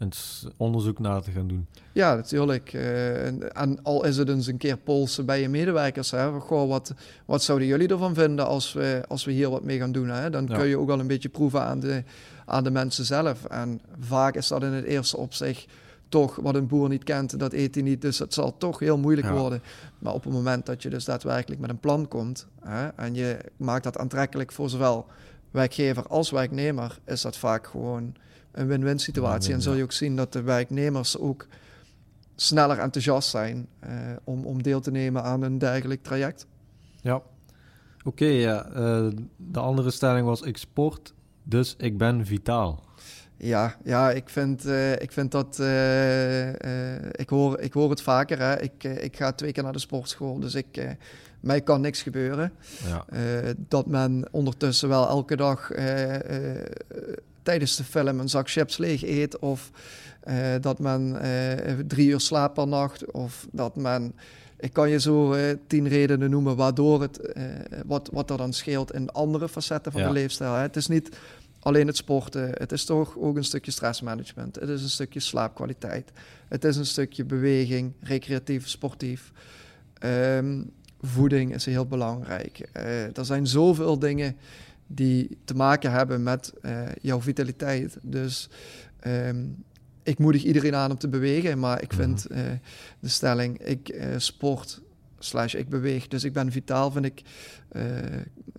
eens 0.00 0.46
onderzoek 0.56 0.98
naar 0.98 1.22
te 1.22 1.30
gaan 1.30 1.48
doen. 1.48 1.66
Ja, 1.92 2.14
natuurlijk. 2.14 2.72
Uh, 2.72 3.58
en, 3.58 3.82
al 3.82 4.04
is 4.04 4.16
het 4.16 4.28
eens 4.28 4.46
een 4.46 4.56
keer 4.56 4.76
polsen 4.76 5.26
bij 5.26 5.40
je 5.40 5.48
medewerkers. 5.48 6.10
Hè? 6.10 6.30
Goh, 6.30 6.68
wat, 6.68 6.94
wat 7.24 7.42
zouden 7.42 7.68
jullie 7.68 7.88
ervan 7.88 8.14
vinden 8.14 8.46
als 8.46 8.72
we, 8.72 9.02
als 9.08 9.24
we 9.24 9.32
hier 9.32 9.50
wat 9.50 9.64
mee 9.64 9.78
gaan 9.78 9.92
doen? 9.92 10.08
Hè? 10.08 10.30
Dan 10.30 10.46
kun 10.46 10.66
je 10.66 10.78
ook 10.78 10.90
al 10.90 11.00
een 11.00 11.06
beetje 11.06 11.28
proeven 11.28 11.62
aan 11.62 11.80
de, 11.80 12.04
aan 12.50 12.64
de 12.64 12.70
mensen 12.70 13.04
zelf. 13.04 13.44
En 13.44 13.80
vaak 14.00 14.34
is 14.34 14.48
dat 14.48 14.62
in 14.62 14.72
het 14.72 14.84
eerste 14.84 15.16
opzicht 15.16 15.66
toch 16.08 16.36
wat 16.36 16.54
een 16.54 16.66
boer 16.66 16.88
niet 16.88 17.04
kent, 17.04 17.38
dat 17.38 17.52
eet 17.52 17.74
hij 17.74 17.84
niet. 17.84 18.02
Dus 18.02 18.18
het 18.18 18.34
zal 18.34 18.56
toch 18.56 18.78
heel 18.78 18.98
moeilijk 18.98 19.28
worden. 19.28 19.62
Maar 19.98 20.12
op 20.12 20.24
het 20.24 20.32
moment 20.32 20.66
dat 20.66 20.82
je 20.82 20.90
dus 20.90 21.04
daadwerkelijk 21.04 21.60
met 21.60 21.70
een 21.70 21.80
plan 21.80 22.08
komt 22.08 22.46
hè, 22.60 22.88
en 22.88 23.14
je 23.14 23.38
maakt 23.56 23.84
dat 23.84 23.98
aantrekkelijk 23.98 24.52
voor 24.52 24.70
zowel 24.70 25.06
werkgever 25.50 26.06
als 26.06 26.30
werknemer, 26.30 26.98
is 27.04 27.20
dat 27.20 27.36
vaak 27.36 27.66
gewoon 27.66 28.14
een 28.52 28.66
win-win 28.66 28.98
situatie. 28.98 29.54
en 29.54 29.62
zul 29.62 29.74
je 29.74 29.82
ook 29.82 29.92
zien 29.92 30.16
dat 30.16 30.32
de 30.32 30.42
werknemers 30.42 31.18
ook 31.18 31.46
sneller 32.34 32.78
enthousiast 32.78 33.28
zijn 33.28 33.68
uh, 33.84 33.90
om, 34.24 34.44
om 34.44 34.62
deel 34.62 34.80
te 34.80 34.90
nemen 34.90 35.22
aan 35.22 35.42
een 35.42 35.58
dergelijk 35.58 36.02
traject. 36.02 36.46
Ja, 37.00 37.22
oké. 38.04 38.24
ja. 38.24 38.68
Uh, 38.68 39.10
de 39.36 39.60
andere 39.60 39.90
stelling 39.90 40.26
was 40.26 40.40
ik 40.40 40.56
sport, 40.56 41.14
dus 41.50 41.74
ik 41.78 41.98
ben 41.98 42.26
vitaal. 42.26 42.84
Ja, 43.36 43.76
ja 43.84 44.10
ik, 44.10 44.28
vind, 44.28 44.66
uh, 44.66 44.92
ik 44.92 45.12
vind 45.12 45.30
dat. 45.30 45.58
ik, 47.12 47.28
hoor, 47.28 47.60
ik 47.60 47.72
hoor 47.72 47.90
het 47.90 48.02
vaker. 48.02 48.38
Hè. 48.38 48.60
Ik, 48.60 48.84
ik 48.84 49.16
ga 49.16 49.32
twee 49.32 49.52
keer 49.52 49.62
naar 49.62 49.72
de 49.72 49.78
sportschool, 49.78 50.38
dus 50.38 50.54
ik, 50.54 50.96
mij 51.40 51.60
kan 51.60 51.80
niks 51.80 52.02
gebeuren. 52.02 52.52
Ja. 52.88 53.04
dat 53.68 53.86
men 53.86 54.28
ondertussen 54.30 54.88
wel 54.88 55.08
elke 55.08 55.36
dag 55.36 55.70
tijdens 57.42 57.76
de 57.76 57.84
film 57.84 58.20
een 58.20 58.28
zak 58.28 58.50
chips 58.50 58.78
leeg 58.78 59.02
eet. 59.02 59.38
Of 59.38 59.70
dat 60.60 60.78
men 60.78 61.16
drie 61.86 62.08
uur 62.08 62.20
slaapt 62.20 62.54
per 62.54 62.68
nacht. 62.68 63.10
Of 63.10 63.46
dat 63.52 63.76
men. 63.76 64.14
Ik 64.60 64.72
kan 64.72 64.90
je 64.90 65.00
zo 65.00 65.34
uh, 65.34 65.42
tien 65.66 65.88
redenen 65.88 66.30
noemen 66.30 66.56
waardoor 66.56 67.00
het. 67.02 67.32
wat, 67.86 68.08
wat 68.12 68.30
er 68.30 68.36
dan 68.36 68.52
scheelt 68.52 68.92
in 68.92 69.10
andere 69.10 69.48
facetten 69.48 69.92
van 69.92 70.02
de 70.02 70.12
leefstijl. 70.12 70.54
Hè. 70.54 70.60
Het 70.60 70.76
is 70.76 70.86
niet 70.86 71.08
alleen 71.58 71.86
het 71.86 71.96
sporten. 71.96 72.50
Het 72.54 72.72
is 72.72 72.84
toch 72.84 73.18
ook 73.18 73.36
een 73.36 73.44
stukje 73.44 73.70
stressmanagement. 73.70 74.54
Het 74.54 74.68
is 74.68 74.82
een 74.82 74.88
stukje 74.88 75.20
slaapkwaliteit. 75.20 76.10
Het 76.48 76.64
is 76.64 76.76
een 76.76 76.86
stukje 76.86 77.24
beweging, 77.24 77.92
recreatief, 78.00 78.68
sportief. 78.68 79.32
Um, 80.04 80.70
voeding 81.00 81.54
is 81.54 81.64
heel 81.64 81.86
belangrijk. 81.86 82.68
er 83.14 83.24
zijn 83.24 83.46
zoveel 83.46 83.98
dingen 83.98 84.36
die 84.86 85.38
te 85.44 85.54
maken 85.54 85.92
hebben 85.92 86.22
met 86.22 86.52
uh, 86.62 86.80
jouw 87.00 87.20
vitaliteit. 87.20 87.96
Dus 88.02 88.48
um, 89.06 89.64
ik 90.10 90.18
moedig 90.18 90.42
iedereen 90.44 90.74
aan 90.74 90.90
om 90.90 90.98
te 90.98 91.08
bewegen, 91.08 91.58
maar 91.58 91.82
ik 91.82 91.92
vind 91.92 92.26
uh, 92.30 92.38
de 93.00 93.08
stelling, 93.08 93.58
ik 93.58 93.88
uh, 93.88 94.04
sport 94.16 94.80
slash 95.18 95.54
ik 95.54 95.68
beweeg, 95.68 96.08
dus 96.08 96.24
ik 96.24 96.32
ben 96.32 96.52
vitaal, 96.52 96.90
vind 96.90 97.04
ik, 97.04 97.22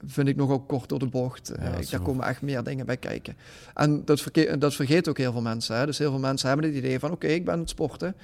vind 0.05 0.27
ik 0.27 0.35
nogal 0.35 0.59
kort 0.59 0.89
door 0.89 0.99
de 0.99 1.07
bocht. 1.07 1.51
Ja, 1.59 1.75
ik, 1.75 1.89
daar 1.89 2.01
komen 2.01 2.25
echt 2.25 2.41
meer 2.41 2.63
dingen 2.63 2.85
bij 2.85 2.97
kijken. 2.97 3.35
En 3.73 4.05
dat, 4.05 4.23
dat 4.59 4.75
vergeet 4.75 5.07
ook 5.07 5.17
heel 5.17 5.31
veel 5.31 5.41
mensen. 5.41 5.75
Hè? 5.75 5.85
Dus 5.85 5.97
heel 5.97 6.09
veel 6.09 6.19
mensen 6.19 6.47
hebben 6.47 6.65
het 6.65 6.75
idee 6.75 6.99
van, 6.99 7.11
oké, 7.11 7.27
ik 7.27 7.45
ben 7.45 7.59
het 7.59 7.69
sporten, 7.69 8.15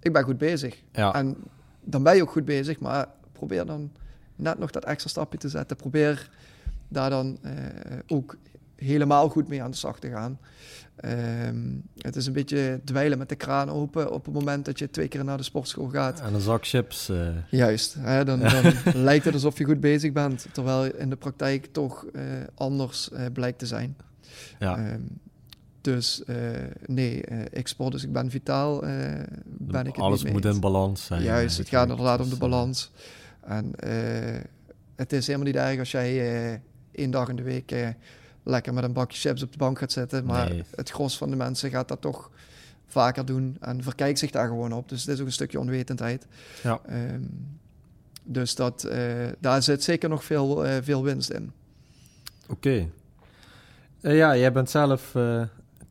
ik 0.00 0.12
ben 0.12 0.22
goed 0.22 0.38
bezig. 0.38 0.82
Ja. 0.92 1.14
En 1.14 1.36
dan 1.80 2.02
ben 2.02 2.16
je 2.16 2.22
ook 2.22 2.30
goed 2.30 2.44
bezig, 2.44 2.80
maar 2.80 3.06
probeer 3.32 3.66
dan 3.66 3.90
net 4.36 4.58
nog 4.58 4.70
dat 4.70 4.84
extra 4.84 5.08
stapje 5.08 5.38
te 5.38 5.48
zetten. 5.48 5.76
Probeer 5.76 6.30
daar 6.88 7.10
dan 7.10 7.38
ook 8.06 8.36
helemaal 8.80 9.28
goed 9.28 9.48
mee 9.48 9.62
aan 9.62 9.70
de 9.70 9.76
slag 9.76 9.98
te 9.98 10.10
gaan. 10.10 10.38
Um, 11.04 11.82
het 11.98 12.16
is 12.16 12.26
een 12.26 12.32
beetje 12.32 12.80
dweilen 12.84 13.18
met 13.18 13.28
de 13.28 13.34
kraan 13.34 13.70
open 13.70 14.12
op 14.12 14.24
het 14.24 14.34
moment 14.34 14.64
dat 14.64 14.78
je 14.78 14.90
twee 14.90 15.08
keer 15.08 15.24
naar 15.24 15.36
de 15.36 15.42
sportschool 15.42 15.88
gaat. 15.88 16.20
En 16.20 16.34
een 16.34 16.40
zak 16.40 16.66
chips. 16.66 17.10
Uh... 17.10 17.28
Juist, 17.50 17.96
hè, 17.98 18.24
dan, 18.24 18.40
dan 18.54 18.72
lijkt 18.94 19.24
het 19.24 19.34
alsof 19.34 19.58
je 19.58 19.64
goed 19.64 19.80
bezig 19.80 20.12
bent, 20.12 20.46
terwijl 20.52 20.94
in 20.94 21.10
de 21.10 21.16
praktijk 21.16 21.66
toch 21.72 22.06
uh, 22.12 22.22
anders 22.54 23.10
blijkt 23.32 23.58
te 23.58 23.66
zijn. 23.66 23.96
Ja. 24.58 24.92
Um, 24.92 25.08
dus 25.80 26.22
nee, 26.86 27.24
ik 27.50 27.68
sport, 27.68 27.92
dus 27.92 28.04
ik 28.04 28.12
ben 28.12 28.30
vitaal. 28.30 28.80
ben 29.44 29.86
ik 29.86 29.98
Alles 29.98 30.24
moet 30.24 30.44
in 30.44 30.60
balans 30.60 31.04
zijn. 31.04 31.22
Juist, 31.22 31.58
het 31.58 31.68
gaat 31.68 31.88
inderdaad 31.88 32.20
om 32.20 32.28
de 32.28 32.36
balans. 32.36 32.90
En 33.40 33.72
het 34.96 35.12
is 35.12 35.26
helemaal 35.26 35.46
niet 35.46 35.56
erg 35.56 35.78
als 35.78 35.90
jij 35.90 36.60
één 36.92 37.10
dag 37.10 37.28
in 37.28 37.36
de 37.36 37.42
week 37.42 37.72
eh, 37.72 37.88
lekker 38.42 38.74
met 38.74 38.84
een 38.84 38.92
bakje 38.92 39.18
chips 39.18 39.42
op 39.42 39.52
de 39.52 39.58
bank 39.58 39.78
gaat 39.78 39.92
zitten. 39.92 40.24
Maar 40.24 40.52
het 40.74 40.90
gros 40.90 41.16
van 41.16 41.30
de 41.30 41.36
mensen 41.36 41.70
gaat 41.70 41.88
dat 41.88 42.00
toch 42.00 42.30
vaker 42.86 43.24
doen 43.24 43.56
en 43.60 43.82
verkijkt 43.82 44.18
zich 44.18 44.30
daar 44.30 44.48
gewoon 44.48 44.72
op. 44.72 44.88
Dus 44.88 45.00
het 45.00 45.14
is 45.14 45.20
ook 45.20 45.26
een 45.26 45.32
stukje 45.32 45.60
onwetendheid. 45.60 46.26
Ja. 46.62 46.80
Ehm, 46.86 47.22
dus 48.22 48.54
dat, 48.54 48.86
uh, 48.88 49.28
daar 49.38 49.62
zit 49.62 49.84
zeker 49.84 50.08
nog 50.08 50.24
veel, 50.24 50.66
uh, 50.66 50.76
veel 50.82 51.02
winst 51.02 51.30
in. 51.30 51.52
Oké. 52.48 52.90
Okay. 54.00 54.16
ja, 54.16 54.36
jij 54.36 54.52
bent 54.52 54.70
zelf 54.70 55.14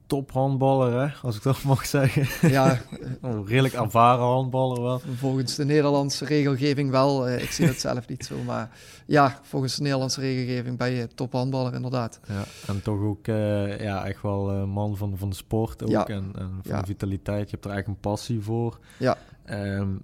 tophandballer, 0.10 1.02
hè, 1.02 1.14
als 1.22 1.36
ik 1.36 1.44
dat 1.44 1.64
mag 1.72 1.86
zeggen. 1.86 2.50
Ja. 2.50 2.80
oh, 3.22 3.48
redelijk 3.48 3.74
ervaren 3.74 4.26
handballer 4.26 4.82
wel. 4.82 5.02
Volgens 5.16 5.56
de 5.56 5.66
Nederlandse 5.66 6.26
regelgeving 6.26 6.92
wel. 6.92 7.30
Uh, 7.30 7.42
ik 7.42 7.52
zie 7.52 7.66
het 7.66 7.80
zelf 7.80 8.08
niet 8.08 8.26
zo, 8.26 8.36
maar 8.46 8.70
ja, 9.06 9.40
volgens 9.42 9.76
de 9.76 9.82
Nederlandse 9.82 10.22
regelgeving 10.22 10.78
ben 10.78 10.92
je 10.92 11.08
tophandballer 11.08 11.74
inderdaad. 11.74 12.20
Ja, 12.28 12.44
en 12.68 12.82
toch 12.82 13.02
ook 13.02 13.28
uh, 13.28 13.80
ja, 13.80 14.06
echt 14.06 14.22
wel 14.22 14.54
uh, 14.54 14.64
man 14.64 14.98
van, 14.98 15.18
van 15.18 15.30
de 15.30 15.36
sport 15.36 15.84
ook 15.84 15.90
ja. 15.90 16.08
en, 16.08 16.32
en 16.36 16.60
van 16.64 16.76
ja. 16.76 16.80
de 16.80 16.86
vitaliteit. 16.86 17.50
Je 17.50 17.56
hebt 17.56 17.66
er 17.66 17.78
echt 17.78 17.88
een 17.88 18.00
passie 18.00 18.42
voor. 18.42 18.80
Ja. 18.98 19.18
Um, 19.50 20.02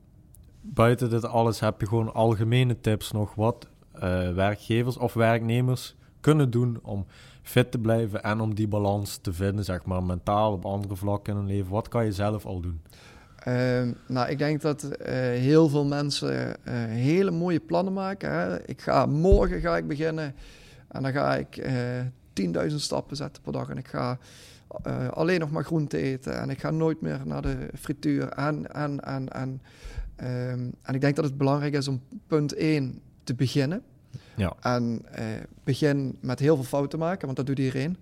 buiten 0.61 1.09
dit 1.09 1.25
alles 1.25 1.59
heb 1.59 1.81
je 1.81 1.87
gewoon 1.87 2.13
algemene 2.13 2.79
tips 2.81 3.11
nog 3.11 3.35
wat 3.35 3.67
werkgevers 4.35 4.97
of 4.97 5.13
werknemers 5.13 5.95
kunnen 6.21 6.49
doen 6.49 6.79
om 6.81 7.05
fit 7.45 7.71
te 7.71 7.77
blijven 7.77 8.23
en 8.23 8.39
om 8.39 8.55
die 8.55 8.67
balans 8.67 9.17
te 9.17 9.33
vinden, 9.33 9.65
zeg 9.65 9.85
maar, 9.85 10.03
mentaal 10.03 10.53
op 10.53 10.65
andere 10.65 10.95
vlakken 10.95 11.33
in 11.33 11.39
hun 11.39 11.47
leven? 11.47 11.71
Wat 11.71 11.87
kan 11.87 12.05
je 12.05 12.11
zelf 12.11 12.45
al 12.45 12.59
doen? 12.59 12.81
Uh, 13.47 13.81
nou, 14.07 14.29
ik 14.29 14.37
denk 14.37 14.61
dat 14.61 14.83
uh, 14.83 15.07
heel 15.17 15.69
veel 15.69 15.85
mensen 15.85 16.47
uh, 16.47 16.73
hele 16.85 17.31
mooie 17.31 17.59
plannen 17.59 17.93
maken. 17.93 18.31
Hè. 18.31 18.67
Ik 18.67 18.81
ga, 18.81 19.05
morgen 19.05 19.59
ga 19.59 19.77
ik 19.77 19.87
beginnen 19.87 20.35
en 20.87 21.03
dan 21.03 21.11
ga 21.11 21.35
ik 21.35 21.61
10.000 22.41 22.51
eh, 22.51 22.63
stappen 22.75 23.15
zetten 23.15 23.41
per 23.41 23.51
dag. 23.51 23.69
En 23.69 23.77
ik 23.77 23.87
ga 23.87 24.17
alleen 25.09 25.39
nog 25.39 25.51
maar 25.51 25.63
groente 25.63 25.97
eten 25.97 26.39
en 26.39 26.49
ik 26.49 26.59
ga 26.59 26.71
nooit 26.71 27.01
meer 27.01 27.21
naar 27.25 27.41
de 27.41 27.69
frituur. 27.73 28.27
En, 28.29 28.73
en, 28.73 28.99
en, 28.99 29.29
en, 29.29 29.61
um, 30.51 30.73
en 30.81 30.93
ik 30.95 31.01
denk 31.01 31.15
dat 31.15 31.25
het 31.25 31.37
belangrijk 31.37 31.73
is 31.73 31.87
om 31.87 32.01
punt 32.27 32.53
1 32.53 33.01
te 33.23 33.33
beginnen. 33.33 33.81
Ja. 34.35 34.53
En 34.61 35.01
eh, 35.11 35.25
begin 35.63 36.17
met 36.19 36.39
heel 36.39 36.55
veel 36.55 36.65
fouten 36.65 36.99
maken, 36.99 37.25
want 37.25 37.37
dat 37.37 37.45
doet 37.45 37.59
iedereen. 37.59 37.97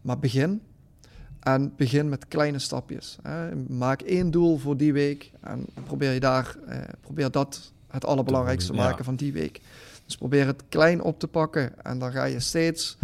Maar 0.00 0.18
begin. 0.18 0.62
En 1.40 1.72
begin 1.76 2.08
met 2.08 2.28
kleine 2.28 2.58
stapjes. 2.58 3.18
Hè. 3.22 3.56
Maak 3.56 4.00
één 4.00 4.30
doel 4.30 4.58
voor 4.58 4.76
die 4.76 4.92
week 4.92 5.30
en 5.40 5.66
probeer 5.84 6.12
je 6.12 6.20
daar, 6.20 6.56
eh, 6.66 6.78
probeer 7.00 7.30
dat 7.30 7.72
het 7.88 8.04
allerbelangrijkste 8.04 8.70
te 8.70 8.76
maken 8.76 9.04
van 9.04 9.16
die 9.16 9.32
week. 9.32 9.60
Dus 10.04 10.16
probeer 10.16 10.46
het 10.46 10.62
klein 10.68 11.02
op 11.02 11.18
te 11.18 11.28
pakken 11.28 11.84
en 11.84 11.98
dan 11.98 12.12
ga 12.12 12.24
je 12.24 12.40
steeds 12.40 12.96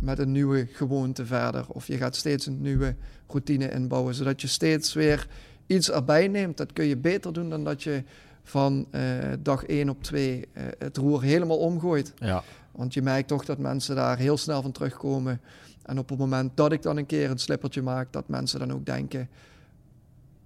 met 0.00 0.18
een 0.18 0.32
nieuwe 0.32 0.66
gewoonte 0.72 1.26
verder. 1.26 1.64
Of 1.68 1.86
je 1.86 1.96
gaat 1.96 2.16
steeds 2.16 2.46
een 2.46 2.60
nieuwe 2.60 2.94
routine 3.26 3.70
inbouwen, 3.70 4.14
zodat 4.14 4.40
je 4.40 4.46
steeds 4.46 4.92
weer 4.92 5.26
iets 5.66 5.90
erbij 5.90 6.28
neemt. 6.28 6.56
Dat 6.56 6.72
kun 6.72 6.84
je 6.84 6.96
beter 6.96 7.32
doen 7.32 7.50
dan 7.50 7.64
dat 7.64 7.82
je 7.82 8.02
van 8.44 8.86
uh, 8.90 9.02
dag 9.40 9.64
1 9.64 9.88
op 9.88 10.02
2 10.02 10.36
uh, 10.36 10.66
eh, 10.66 10.72
het 10.78 10.96
roer 10.96 11.22
helemaal 11.22 11.58
omgooit. 11.58 12.12
Ja. 12.16 12.42
Want 12.72 12.94
je 12.94 13.02
merkt 13.02 13.28
toch 13.28 13.44
dat 13.44 13.58
mensen 13.58 13.96
daar 13.96 14.18
heel 14.18 14.36
snel 14.36 14.62
van 14.62 14.72
terugkomen. 14.72 15.40
En 15.82 15.98
op 15.98 16.08
het 16.08 16.18
moment 16.18 16.56
dat 16.56 16.72
ik 16.72 16.82
dan 16.82 16.96
een 16.96 17.06
keer 17.06 17.30
een 17.30 17.38
slippertje 17.38 17.82
maak, 17.82 18.12
dat 18.12 18.28
mensen 18.28 18.58
dan 18.58 18.72
ook 18.72 18.86
denken: 18.86 19.28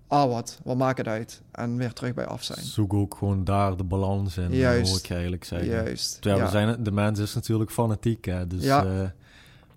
ah, 0.07 0.31
wat, 0.31 0.61
wat 0.65 0.77
maakt 0.77 0.99
het 0.99 1.07
uit? 1.07 1.43
En 1.53 1.77
weer 1.77 1.93
terug 1.93 2.15
bij 2.15 2.27
af 2.27 2.43
zijn. 2.43 2.65
Zoek 2.65 2.95
ook 2.95 3.15
gewoon 3.15 3.45
daar 3.45 3.77
de 3.77 3.85
balans 3.85 4.37
in, 4.37 4.53
Juist. 4.53 4.91
hoor 4.91 4.99
ik 4.99 5.11
eigenlijk 5.11 5.45
zeggen. 5.45 5.69
Juist. 5.69 6.21
Terwijl 6.21 6.43
ja. 6.43 6.45
we 6.45 6.51
zijn, 6.51 6.83
de 6.83 6.93
mens 6.93 7.19
is 7.19 7.35
natuurlijk 7.35 7.71
fanatiek, 7.71 8.25
hè? 8.25 8.47
dus 8.47 8.65
ja. 8.65 8.85
uh, 8.85 9.09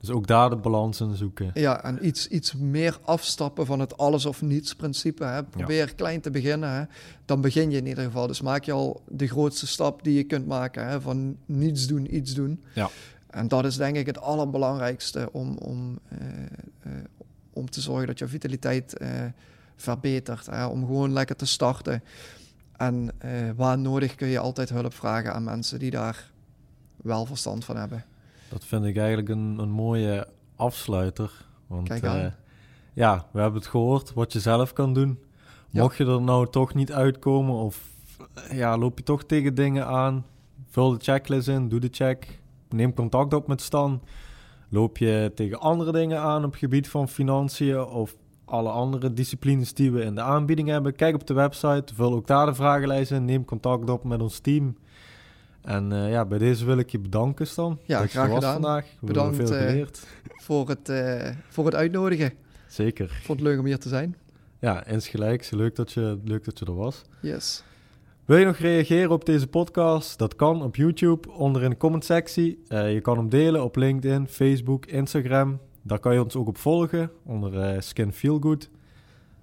dus 0.02 0.10
ook 0.10 0.28
daar 0.28 0.50
de 0.50 0.56
balans 0.56 1.02
in 1.02 1.16
zoeken. 1.16 1.52
Ja, 1.54 1.84
en 1.84 2.06
iets, 2.06 2.28
iets 2.28 2.54
meer 2.54 3.00
afstappen 3.04 3.66
van 3.66 3.80
het 3.80 3.98
alles 3.98 4.26
of 4.26 4.42
niets 4.42 4.76
principe. 4.76 5.24
Hè. 5.24 5.44
Probeer 5.44 5.96
klein 5.96 6.22
te 6.22 6.32
beginnen. 6.32 6.72
Hè. 6.72 6.84
Dan 7.26 7.42
begin 7.42 7.72
je 7.72 7.78
in 7.78 7.88
ieder 7.88 8.04
geval. 8.04 8.28
Dus 8.28 8.42
maak 8.42 8.64
je 8.64 8.72
al 8.72 9.02
de 9.08 9.28
grootste 9.28 9.68
stap 9.68 10.04
die 10.04 10.14
je 10.14 10.24
kunt 10.24 10.48
maken. 10.48 10.88
Hè, 10.88 11.02
van 11.02 11.38
niets 11.46 11.88
doen, 11.88 12.16
iets 12.16 12.34
doen. 12.34 12.64
Ja. 12.74 12.90
En 13.30 13.48
dat 13.48 13.66
is 13.66 13.76
denk 13.76 13.96
ik 13.96 14.06
het 14.06 14.22
allerbelangrijkste 14.22 15.30
om, 15.32 15.58
om, 15.58 16.00
uh, 16.14 16.20
uh, 16.88 16.94
om 17.54 17.70
te 17.70 17.82
zorgen 17.82 18.08
dat 18.08 18.20
je 18.20 18.28
vitaliteit 18.28 19.02
uh, 19.02 19.08
verbetert. 19.76 20.46
Hè. 20.46 20.66
Om 20.66 20.86
gewoon 20.86 21.14
lekker 21.14 21.36
te 21.36 21.46
starten. 21.46 22.04
En 22.78 23.12
waar 23.56 23.78
nodig 23.78 24.16
kun 24.16 24.28
je 24.28 24.40
altijd 24.40 24.70
hulp 24.70 24.94
vragen 24.94 25.34
aan 25.34 25.44
mensen 25.44 25.80
die 25.80 25.92
daar 25.92 26.32
wel 26.96 27.26
verstand 27.26 27.66
van 27.66 27.78
hebben. 27.78 28.06
Dat 28.52 28.66
vind 28.66 28.86
ik 28.86 28.98
eigenlijk 28.98 29.30
een, 29.30 29.58
een 29.60 29.70
mooie 29.70 30.28
afsluiter. 30.56 31.32
Want 31.68 32.04
uh, 32.04 32.26
ja, 32.94 33.26
we 33.32 33.40
hebben 33.40 33.60
het 33.60 33.70
gehoord 33.70 34.14
wat 34.14 34.34
je 34.34 34.40
zelf 34.40 34.74
kan 34.74 34.94
doen. 34.94 35.20
Ja. 35.70 35.82
Mocht 35.82 35.98
je 35.98 36.06
er 36.06 36.22
nou 36.22 36.50
toch 36.50 36.74
niet 36.74 36.92
uitkomen 36.92 37.56
of 37.56 37.90
ja, 38.52 38.78
loop 38.78 38.98
je 38.98 39.04
toch 39.04 39.24
tegen 39.24 39.56
dingen 39.56 39.88
aan, 39.88 40.26
vul 40.70 40.92
de 40.92 41.04
checklist 41.04 41.48
in, 41.48 41.70
doe 41.70 41.80
de 41.80 41.88
check, 41.92 42.40
neem 42.70 42.94
contact 42.94 43.34
op 43.34 43.48
met 43.48 43.62
Stan. 43.62 44.02
Loop 44.70 44.98
je 44.98 45.32
tegen 45.36 45.60
andere 45.60 45.92
dingen 45.92 46.20
aan 46.20 46.44
op 46.44 46.52
het 46.52 46.60
gebied 46.60 46.90
van 46.90 47.08
financiën 47.08 47.84
of 47.84 48.16
alle 48.46 48.70
andere 48.70 49.14
disciplines 49.14 49.74
die 49.74 49.92
we 49.92 50.04
in 50.04 50.16
de 50.16 50.22
aanbieding 50.22 50.68
hebben, 50.68 50.96
kijk 50.96 51.16
op 51.16 51.28
de 51.28 51.34
website, 51.34 51.94
vul 51.96 52.14
ook 52.14 52.28
daar 52.28 52.46
de 52.46 52.54
vragenlijst 52.54 53.12
in, 53.12 53.26
neem 53.26 53.46
contact 53.46 53.90
op 53.90 54.04
met 54.04 54.22
ons 54.22 54.40
team. 54.40 54.76
En 55.62 55.92
eh, 55.92 56.12
ja, 56.12 56.26
bij 56.26 56.38
deze 56.38 56.66
wil 56.66 56.78
ik 56.78 56.90
je 56.90 57.00
bedanken, 57.00 57.48
Stan. 57.48 57.80
Ja, 57.86 58.00
dat 58.02 58.10
graag 58.10 58.34
gedaan. 58.34 58.54
vandaag. 58.54 58.86
We 59.00 59.06
Bedankt, 59.06 59.38
hebben 59.38 59.56
veel 59.56 59.66
eh, 59.66 59.72
geleerd. 59.72 60.08
Voor 60.24 60.70
het, 60.70 60.90
eh, 60.90 61.30
voor 61.50 61.66
het 61.66 61.76
uitnodigen. 61.76 62.34
Zeker. 62.68 63.06
Ik 63.06 63.26
vond 63.26 63.40
het 63.40 63.48
leuk 63.48 63.60
om 63.60 63.66
hier 63.66 63.80
te 63.80 63.90
zijn. 63.90 64.16
Ja, 64.60 64.86
insgelijks. 64.86 65.50
Leuk 65.50 65.76
dat 65.76 65.92
je, 65.92 66.20
leuk 66.24 66.44
dat 66.44 66.60
je 66.60 66.66
er 66.66 66.76
was. 66.76 67.02
Yes. 67.22 67.64
Wil 68.26 68.38
je 68.38 68.46
nog 68.46 68.58
reageren 68.58 69.12
op 69.12 69.26
deze 69.26 69.48
podcast? 69.48 70.18
Dat 70.20 70.36
kan 70.36 70.64
op 70.64 70.76
YouTube 70.76 71.32
onder 71.32 71.64
in 71.64 71.70
de 71.70 71.78
comment-sectie. 71.78 72.64
Eh, 72.68 72.94
je 72.94 73.02
kan 73.02 73.18
hem 73.18 73.30
delen 73.30 73.64
op 73.64 73.76
LinkedIn, 73.76 74.28
Facebook, 74.28 74.86
Instagram. 74.86 75.60
Daar 75.82 76.00
kan 76.00 76.14
je 76.14 76.24
ons 76.24 76.36
ook 76.36 76.48
op 76.48 76.58
volgen 76.58 77.12
onder 77.24 77.84
Skin 77.84 78.14
Feel 78.14 78.40
Good. 78.40 78.70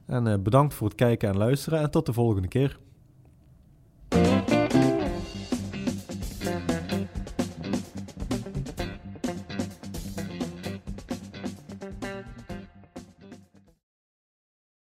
En 0.06 0.42
bedankt 0.42 0.74
voor 0.74 0.86
het 0.86 0.96
kijken 0.96 1.28
en 1.28 1.36
luisteren 1.36 1.80
en 1.80 1.90
tot 1.90 2.06
de 2.06 2.12
volgende 2.12 2.48
keer. 2.48 2.78